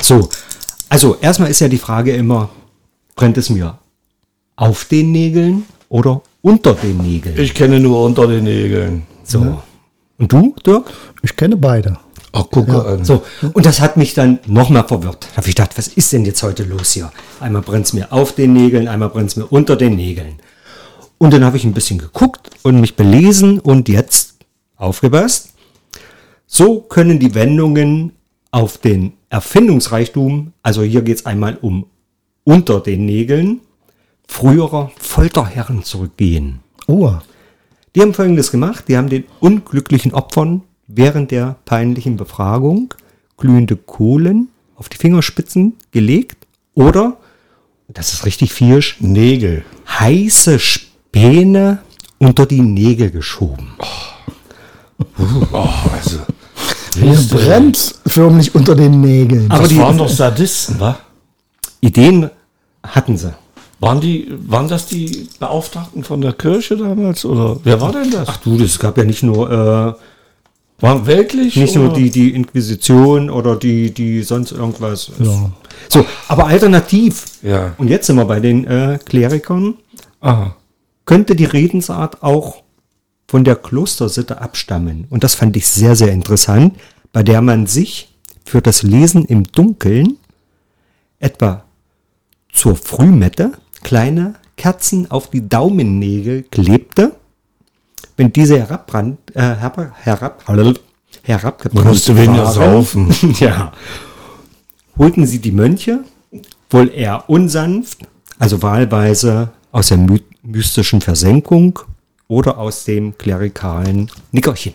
[0.00, 0.28] So,
[0.88, 2.50] also erstmal ist ja die Frage immer,
[3.14, 3.78] brennt es mir
[4.56, 7.38] auf den Nägeln oder unter den Nägeln?
[7.38, 9.02] ich kenne nur unter den Nägeln.
[9.24, 9.62] So.
[10.18, 10.90] Und du, Dirk?
[11.22, 11.98] Ich kenne beide.
[12.32, 13.04] Ach, gucke an.
[13.04, 15.28] So, und das hat mich dann noch mal verwirrt.
[15.30, 17.10] Da habe ich gedacht, was ist denn jetzt heute los hier?
[17.40, 20.40] Einmal brennt es mir auf den Nägeln, einmal brennt es mir unter den Nägeln.
[21.18, 24.36] Und dann habe ich ein bisschen geguckt und mich belesen und jetzt
[24.76, 25.54] aufgepasst.
[26.46, 28.12] So können die Wendungen
[28.50, 31.86] auf den Erfindungsreichtum, also hier geht es einmal um
[32.44, 33.60] unter den Nägeln,
[34.26, 36.60] früherer Folterherren zurückgehen.
[36.86, 37.12] Oh,
[37.94, 38.84] Die haben Folgendes gemacht.
[38.88, 42.94] Die haben den unglücklichen Opfern während der peinlichen Befragung
[43.36, 47.18] glühende Kohlen auf die Fingerspitzen gelegt oder,
[47.88, 49.64] das ist richtig viersch, Nägel.
[49.88, 50.58] heiße
[51.08, 51.78] Späne
[52.18, 53.72] unter die Nägel geschoben.
[55.52, 56.18] Oh, also.
[56.96, 59.50] mir brennt förmlich unter den Nägeln.
[59.50, 60.98] Aber das die waren doch Sadisten, wa?
[61.80, 62.30] Ideen
[62.82, 63.32] hatten sie.
[63.80, 67.24] Waren, die, waren das die Beauftragten von der Kirche damals?
[67.24, 68.28] Oder wer war denn das?
[68.28, 71.56] Ach du, das gab ja nicht nur, äh, Waren weltlich?
[71.56, 71.94] nicht nur oder?
[71.94, 75.12] die, die Inquisition oder die, die sonst irgendwas.
[75.20, 75.50] Ja.
[75.88, 77.24] So, aber alternativ.
[77.42, 77.74] Ja.
[77.78, 79.74] Und jetzt sind wir bei den äh, Klerikern.
[80.20, 80.56] Aha.
[81.08, 82.64] Könnte die Redensart auch
[83.26, 85.06] von der Klostersitte abstammen.
[85.08, 86.78] Und das fand ich sehr, sehr interessant,
[87.14, 90.18] bei der man sich für das Lesen im Dunkeln
[91.18, 91.64] etwa
[92.52, 93.52] zur Frühmette
[93.82, 97.12] kleine Kerzen auf die Daumennägel klebte.
[98.18, 100.44] Wenn diese herabbrand, äh, herab, herab,
[101.22, 101.98] herabgebrannt
[102.52, 103.14] saufen.
[103.40, 103.72] ja.
[104.98, 106.04] Holten sie die Mönche,
[106.68, 108.00] wohl eher unsanft,
[108.38, 109.96] also wahlweise aus der
[110.42, 111.78] mystischen Versenkung
[112.28, 114.74] oder aus dem klerikalen Nickerchen.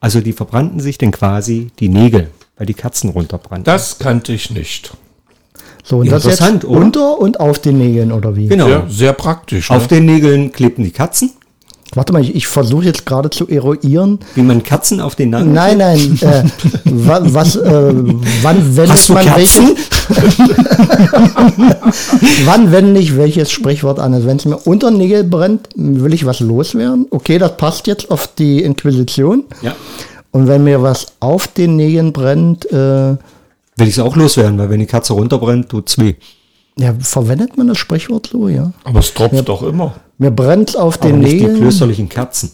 [0.00, 2.30] Also die verbrannten sich denn quasi die Nägel.
[2.56, 3.64] weil die Katzen runterbrannten.
[3.64, 4.96] Das kannte ich nicht.
[5.84, 6.80] So, und das jetzt Interessant, oder?
[6.80, 8.48] unter und auf den Nägeln oder wie?
[8.48, 8.66] Genau.
[8.66, 9.70] Sehr, sehr praktisch.
[9.70, 9.76] Ne?
[9.76, 11.30] Auf den Nägeln klebten die Katzen,
[11.94, 14.18] Warte mal, ich, ich versuche jetzt gerade zu eruieren.
[14.34, 16.42] wie man Katzen auf den Nagel Nein, nein, äh,
[16.84, 17.94] wa, was, äh,
[18.42, 19.62] wann wendet Hast man welches,
[22.44, 24.14] wann wende ich welches Sprichwort an?
[24.14, 27.06] Also wenn es mir unter den Nägel brennt, will ich was loswerden.
[27.10, 29.44] Okay, das passt jetzt auf die Inquisition.
[29.62, 29.74] Ja.
[30.32, 33.16] Und wenn mir was auf den Nägeln brennt, äh,
[33.78, 36.14] Will ich es auch loswerden, weil wenn die Katze runterbrennt, tut's weh.
[36.78, 38.72] ja, verwendet man das Sprichwort so, ja?
[38.84, 39.94] Aber es tropft doch immer.
[40.18, 41.56] Mir brennt auf Aber den nicht die Nägeln.
[41.58, 42.52] klösterlichen Kerzen.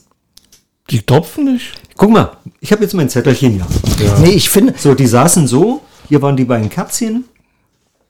[0.90, 1.74] Die tropfen nicht.
[1.96, 3.66] Guck mal, ich habe jetzt mein Zettelchen hier.
[4.20, 7.24] Nee, ich finde, So, die saßen so, hier waren die beiden Katzchen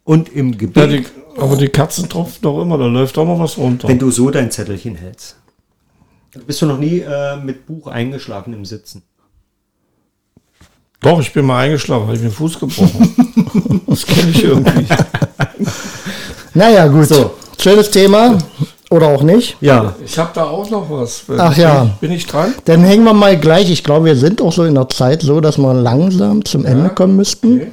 [0.05, 3.39] und im Ja, Gebet, die, aber die Katzen tropfen doch immer, da läuft doch mal
[3.39, 3.89] was runter.
[3.89, 5.37] wenn du so dein Zettelchen hältst.
[6.47, 9.03] Bist du noch nie äh, mit Buch eingeschlafen im Sitzen?
[11.01, 13.83] Doch, ich bin mal eingeschlafen, habe ich mir den Fuß gebrochen.
[13.87, 14.87] das kenne ich irgendwie.
[16.55, 17.09] naja, gut.
[17.09, 17.35] So.
[17.61, 18.39] Schönes Thema.
[18.93, 19.57] Oder auch nicht.
[19.63, 19.95] Ja.
[20.05, 21.23] Ich habe da auch noch was.
[21.39, 21.89] Ach ja.
[22.03, 22.53] Bin ich dran?
[22.67, 23.71] Dann hängen wir mal gleich.
[23.71, 26.91] Ich glaube, wir sind auch so in der Zeit so, dass wir langsam zum Ende
[26.91, 27.73] kommen müssten.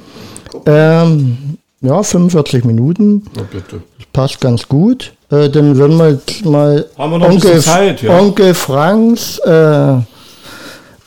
[0.64, 3.26] Ähm, ja, 45 Minuten.
[3.36, 3.82] Na bitte.
[4.14, 5.12] Passt ganz gut.
[5.30, 8.18] Äh, dann würden wir jetzt mal Haben wir noch ein bisschen Zeit, ja?
[8.18, 9.96] Onkel Franks, äh,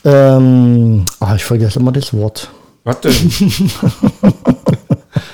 [0.04, 2.48] ähm, ah, ich vergesse immer das Wort.
[2.84, 3.12] Was denn?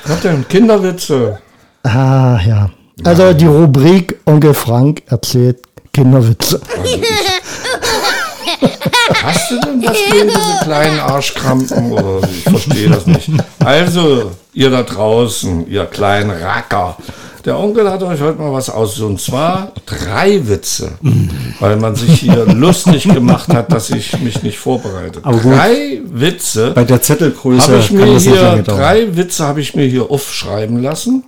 [0.07, 0.49] was denn?
[0.49, 1.39] Kinderwitze.
[1.83, 2.71] Ah, ja.
[3.05, 5.59] Also die Rubrik Onkel Frank erzählt
[5.93, 6.61] Kinderwitze.
[9.23, 11.93] Hast du denn das gegen diese kleinen Arschkrampen?
[11.93, 13.31] Oder ich verstehe das nicht.
[13.65, 16.97] Also, ihr da draußen, ihr kleinen Racker.
[17.45, 19.01] Der Onkel hat euch heute mal was aus.
[19.01, 20.93] Und zwar drei Witze.
[21.59, 25.25] Weil man sich hier lustig gemacht hat, dass ich mich nicht vorbereitet.
[25.25, 25.55] Aber gut.
[25.55, 26.73] Drei Witze.
[26.73, 31.25] Bei der Zettelgröße habe ich mir hier, drei Witze habe ich mir hier aufschreiben lassen.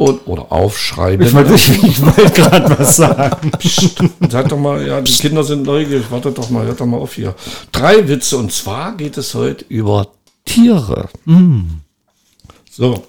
[0.00, 1.26] Und, oder aufschreiben.
[1.26, 1.52] Ich wollte
[1.86, 3.52] ich wollte gerade was sagen.
[4.30, 6.06] Sag doch mal, ja, die Kinder sind neugierig.
[6.08, 7.34] Warte doch mal, hört doch mal auf hier.
[7.70, 10.08] Drei Witze und zwar geht es heute über
[10.46, 11.10] Tiere.
[12.70, 13.04] So.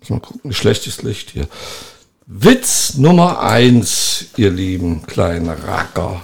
[0.00, 1.46] Muss mal gucken, schlechtes Licht hier.
[2.26, 6.20] Witz Nummer eins, ihr lieben kleinen Racker.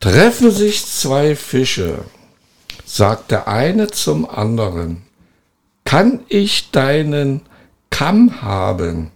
[0.00, 2.04] Treffen sich zwei Fische,
[2.84, 5.02] sagt der eine zum anderen.
[5.84, 7.42] Kann ich deinen
[7.92, 9.12] Kamm haben?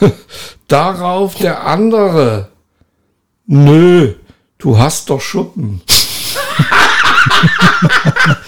[0.68, 2.48] Darauf der andere.
[3.46, 4.14] Nö,
[4.58, 5.82] du hast doch Schuppen.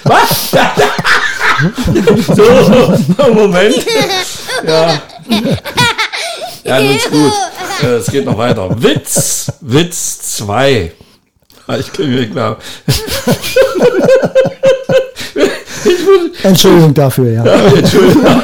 [0.04, 0.50] Was?
[2.36, 3.84] so, Moment.
[4.64, 5.02] Ja.
[6.64, 7.32] Ja, nun ist gut.
[7.82, 8.70] Äh, Es geht noch weiter.
[8.82, 10.92] Witz, Witz 2.
[11.78, 12.56] Ich kriege mir klar.
[16.42, 17.44] Entschuldigung dafür, ja.
[17.44, 18.24] Entschuldigung.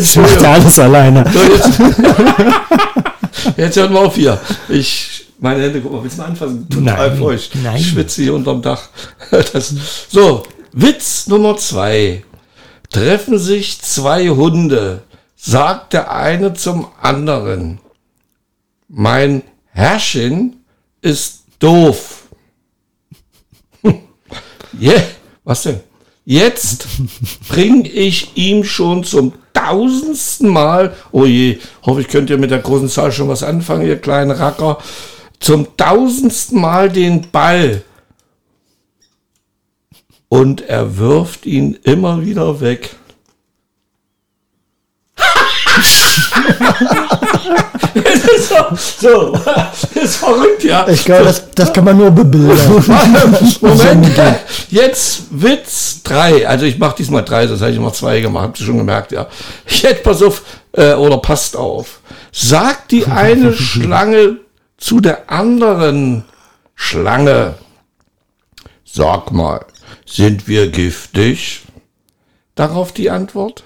[0.00, 1.24] Ich machte alles alleine.
[1.32, 1.80] So, jetzt,
[3.56, 4.40] jetzt hören wir auf hier.
[4.68, 6.68] Ich, meine Hände, guck mal, willst du mal anfassen?
[6.68, 7.50] Total Nein, feucht.
[7.62, 7.76] nein.
[7.76, 8.80] Ich schwitze hier unterm Dach.
[9.30, 9.74] Das,
[10.08, 12.22] so, Witz Nummer zwei.
[12.90, 15.02] Treffen sich zwei Hunde,
[15.36, 17.80] sagt der eine zum anderen.
[18.88, 19.42] Mein
[19.72, 20.64] Herrchen
[21.00, 22.24] ist doof.
[24.80, 25.02] Yeah,
[25.44, 25.80] was denn?
[26.24, 26.86] Jetzt
[27.48, 32.60] bring ich ihm schon zum tausendsten Mal, oh je, hoffe ich könnt ihr mit der
[32.60, 34.78] großen Zahl schon was anfangen, ihr kleinen Racker,
[35.40, 37.82] zum tausendsten Mal den Ball.
[40.28, 42.90] Und er wirft ihn immer wieder weg.
[47.94, 50.86] das ist so, so, das ist verrückt, ja.
[50.88, 52.58] Ich glaube, das, das kann man nur bebildern.
[53.60, 54.08] Moment,
[54.68, 56.46] jetzt Witz 3.
[56.46, 59.12] Also ich mache diesmal drei, das habe ich immer zwei gemacht, habt ihr schon gemerkt,
[59.12, 59.26] ja.
[59.66, 62.00] Jetzt pass auf, äh, oder passt auf.
[62.32, 64.38] Sagt die eine Schlange
[64.78, 66.24] zu der anderen
[66.74, 67.54] Schlange.
[68.84, 69.64] Sag mal,
[70.06, 71.62] sind wir giftig?
[72.54, 73.64] Darauf die Antwort.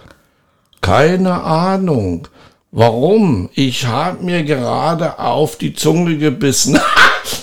[0.80, 2.28] Keine Ahnung.
[2.78, 3.48] Warum?
[3.54, 6.78] Ich habe mir gerade auf die Zunge gebissen.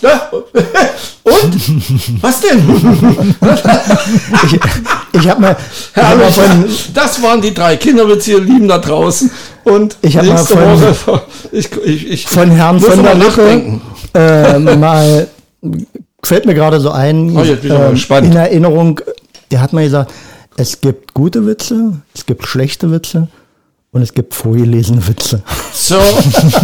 [1.24, 2.22] Und?
[2.22, 3.36] Was denn?
[5.14, 5.58] Ich habe mal,
[5.96, 9.32] ich hab mal von, Das waren die drei Kinderwitze, ihr Lieben da draußen.
[9.64, 10.60] Und Ich hab mal von-
[11.08, 13.80] Woche, ich, ich, ich von Herrn von der Lippe
[14.14, 15.28] äh, mal,
[16.22, 18.28] fällt mir gerade so ein, Oh, jetzt bin ich gespannt.
[18.28, 19.02] in Erinnerung,
[19.50, 20.12] der hat mal gesagt,
[20.58, 23.30] es gibt gute Witze, es gibt schlechte Witze
[23.94, 25.44] Und es gibt vorgelesene Witze.
[25.72, 26.02] Sir,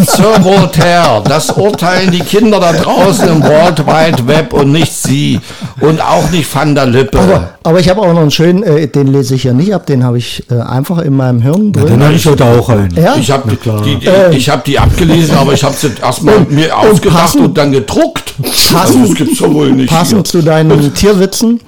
[0.07, 5.39] Sir Voltaire, das urteilen die Kinder da draußen im World Wide Web und nicht Sie.
[5.79, 7.19] Und auch nicht Van der Lippe.
[7.19, 9.85] Aber, aber ich habe auch noch einen schönen, äh, den lese ich ja nicht ab,
[9.85, 12.03] den habe ich äh, einfach in meinem Hirn Den drin.
[12.03, 12.95] habe ich heute auch einen.
[12.95, 13.15] Ja?
[13.15, 14.35] Ich habe die, die, Äh.
[14.35, 18.33] ich hab die abgelesen, aber ich habe sie erstmal mir ausgedacht passend- und dann gedruckt.
[18.41, 19.91] passend- also, das gibt's wohl nicht.
[19.91, 21.59] Passend zu deinen Tierwitzen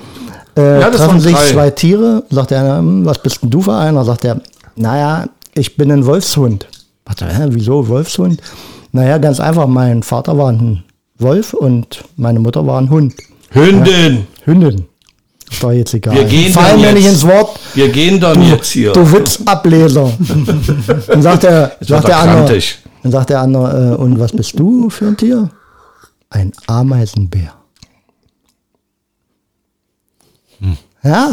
[0.58, 1.52] äh, Ja, das treffen sich drei.
[1.52, 2.24] zwei Tiere.
[2.32, 4.04] Sagt der eine, hm, was bist denn du für einer?
[4.04, 4.38] Sagt er,
[4.76, 6.68] naja, ich bin ein Wolfshund.
[7.08, 8.42] Sagt er, hä, wieso Wolfshund?
[8.92, 10.84] Naja, ganz einfach, mein Vater war ein
[11.18, 13.14] Wolf und meine Mutter war ein Hund.
[13.50, 14.86] Hündin, Hündin.
[15.50, 16.16] Ist doch jetzt egal.
[16.16, 16.96] Wir gehen Fallen dann mir jetzt.
[16.96, 17.60] nicht ins Wort.
[17.74, 18.94] wir gehen dann jetzt hier.
[18.94, 20.14] Du Witzableser.
[21.08, 22.60] dann sagt der, Jetzt sagt er der andere,
[23.04, 25.50] dann sagt der andere, äh, und was bist du für ein Tier?
[26.30, 27.54] Ein Ameisenbär.
[30.60, 30.78] Hm.
[31.04, 31.32] Ja,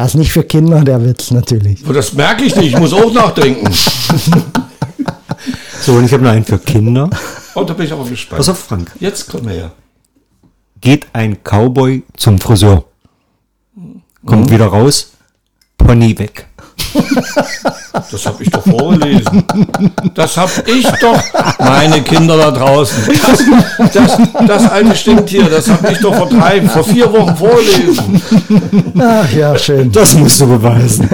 [0.00, 1.82] das ist nicht für Kinder der Witz natürlich.
[1.88, 3.68] Oh, Das merke ich nicht, ich muss auch nachdenken.
[5.82, 7.08] So, und ich habe noch einen für Kinder.
[7.54, 8.36] Oh, da bin ich aber gespannt.
[8.36, 8.92] Pass auf, Frank.
[9.00, 9.72] Jetzt komm her.
[10.82, 12.84] Geht ein Cowboy zum Friseur.
[14.26, 14.50] Kommt Mhm.
[14.50, 15.12] wieder raus.
[15.78, 16.46] Pony weg.
[17.92, 19.44] Das habe ich doch vorgelesen.
[20.14, 21.22] Das habe ich doch,
[21.58, 23.08] meine Kinder da draußen.
[23.08, 28.22] Das, das, das alte Stinktier, das habe ich doch vor drei, vor vier Wochen vorgelesen.
[28.98, 29.90] Ach ja, schön.
[29.90, 31.08] Das musst du beweisen.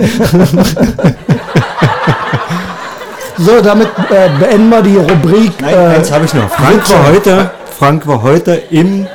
[3.39, 5.61] So, damit äh, beenden wir die Rubrik.
[5.61, 6.49] Nein, äh, eins habe ich noch.
[6.51, 9.07] Frank war heute, Frank war heute im.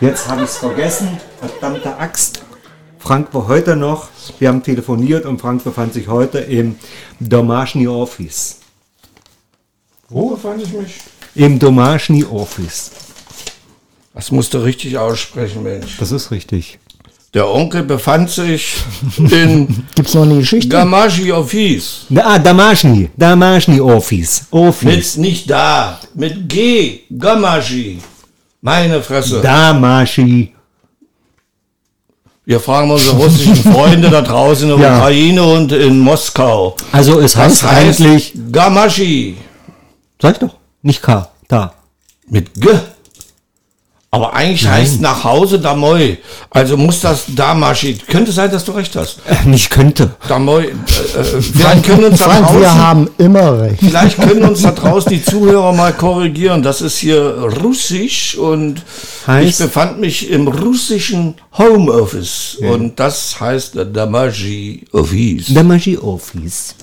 [0.00, 1.18] Jetzt habe ich es vergessen.
[1.38, 2.43] Verdammte Axt.
[3.04, 4.08] Frank war heute noch.
[4.38, 6.76] Wir haben telefoniert und Frank befand sich heute im
[7.20, 8.60] Domaschny Office.
[10.08, 11.00] Wo befand ich mich?
[11.34, 12.92] Im Domaschny Office.
[14.14, 15.98] Das musst du richtig aussprechen, Mensch.
[15.98, 16.78] Das ist richtig.
[17.34, 18.76] Der Onkel befand sich
[19.18, 20.68] in Gibt's noch eine Geschichte?
[20.70, 22.06] Gamashi Office.
[22.16, 23.10] Ah, Domaschny.
[23.18, 24.46] Domaschny Office.
[24.50, 25.16] Office.
[25.16, 27.98] Mit, nicht da, mit G, Gamashi.
[28.62, 29.42] Meine Fresse.
[29.42, 30.53] Damaschi.
[32.46, 34.98] Wir fragen unsere russischen Freunde da draußen in der Ja.
[34.98, 36.76] Ukraine und in Moskau.
[36.92, 38.32] Also es heißt, Das heißt eigentlich.
[38.52, 39.36] Gamashi.
[40.20, 40.54] Sag ich doch.
[40.82, 41.28] Nicht K.
[41.48, 41.72] Da.
[42.28, 42.68] Mit G.
[44.14, 46.18] Aber eigentlich heißt nach Hause Damoy.
[46.50, 47.94] Also muss das Damaschi.
[48.08, 49.18] Könnte sein, dass du recht hast.
[49.26, 50.14] Äh, Nicht könnte.
[50.28, 50.66] Damoy.
[50.66, 53.80] Äh, äh, vielleicht können uns da Frank, wir draußen, haben immer recht.
[53.80, 56.62] vielleicht können uns da draußen die Zuhörer mal korrigieren.
[56.62, 57.20] Das ist hier
[57.62, 58.82] Russisch und
[59.26, 65.52] Heißt- ich befand mich im russischen Homeoffice und das heißt Damaschi Office.
[65.52, 66.74] Damaschi Office.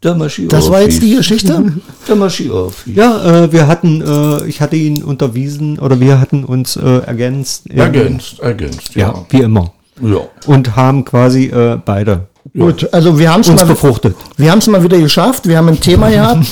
[0.00, 1.16] Das war jetzt die.
[1.16, 1.72] Geschichte?
[2.06, 2.94] Damaschi Office.
[2.94, 7.68] Ja, äh, wir hatten, äh, ich hatte ihn unterwiesen oder wir hatten uns äh, ergänzt.
[7.70, 9.26] Ergänzt, ergänzt, Ja, ja.
[9.30, 9.72] wie immer.
[10.00, 10.18] ja.
[10.46, 14.16] Und haben quasi äh, beide Gut, also wir haben es mal, befruchtet.
[14.36, 15.46] wir haben's mal wieder geschafft.
[15.48, 16.46] Wir haben ein Thema gehabt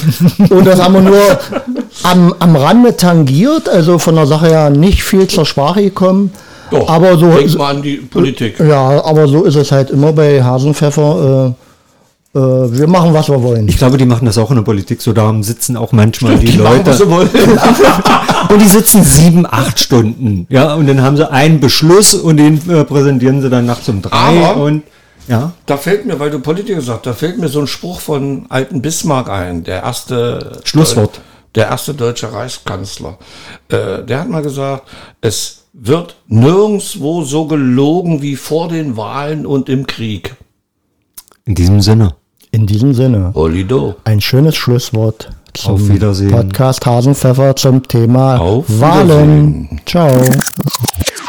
[0.51, 1.39] und das haben wir nur
[2.03, 6.33] am, am Rande tangiert, also von der Sache her nicht viel zur Sprache gekommen.
[6.71, 8.59] Doch, aber so, denk mal an die Politik.
[8.59, 11.55] ja, aber so ist es halt immer bei Hasenpfeffer.
[11.57, 11.66] Äh,
[12.39, 13.69] wir machen, was wir wollen.
[13.69, 15.13] Ich glaube, die machen das auch in der Politik so.
[15.13, 16.91] Da sitzen auch manchmal die, Die Leute.
[18.49, 20.47] Und die sitzen sieben, acht Stunden.
[20.51, 24.03] Ja, und dann haben sie einen Beschluss und den äh, präsentieren sie dann nachts um
[24.03, 24.17] drei.
[24.17, 24.83] Aber- und
[25.27, 28.47] ja, Da fällt mir, weil du Politiker sagst, da fällt mir so ein Spruch von
[28.49, 31.21] alten Bismarck ein, der erste Schlusswort.
[31.57, 33.19] der erste deutsche Reichskanzler.
[33.69, 34.85] Äh, der hat mal gesagt,
[35.21, 40.37] es wird nirgendwo so gelogen wie vor den Wahlen und im Krieg.
[41.45, 42.15] in diesem Sinne.
[42.53, 43.97] In diesem Sinne, Olido.
[44.05, 46.31] ein schönes Schlusswort zum Auf Wiedersehen.
[46.31, 49.81] Podcast Hasenpfeffer zum Thema Auf Wahlen.
[49.87, 50.11] Ciao.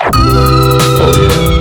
[0.03, 1.56] Oh yeah.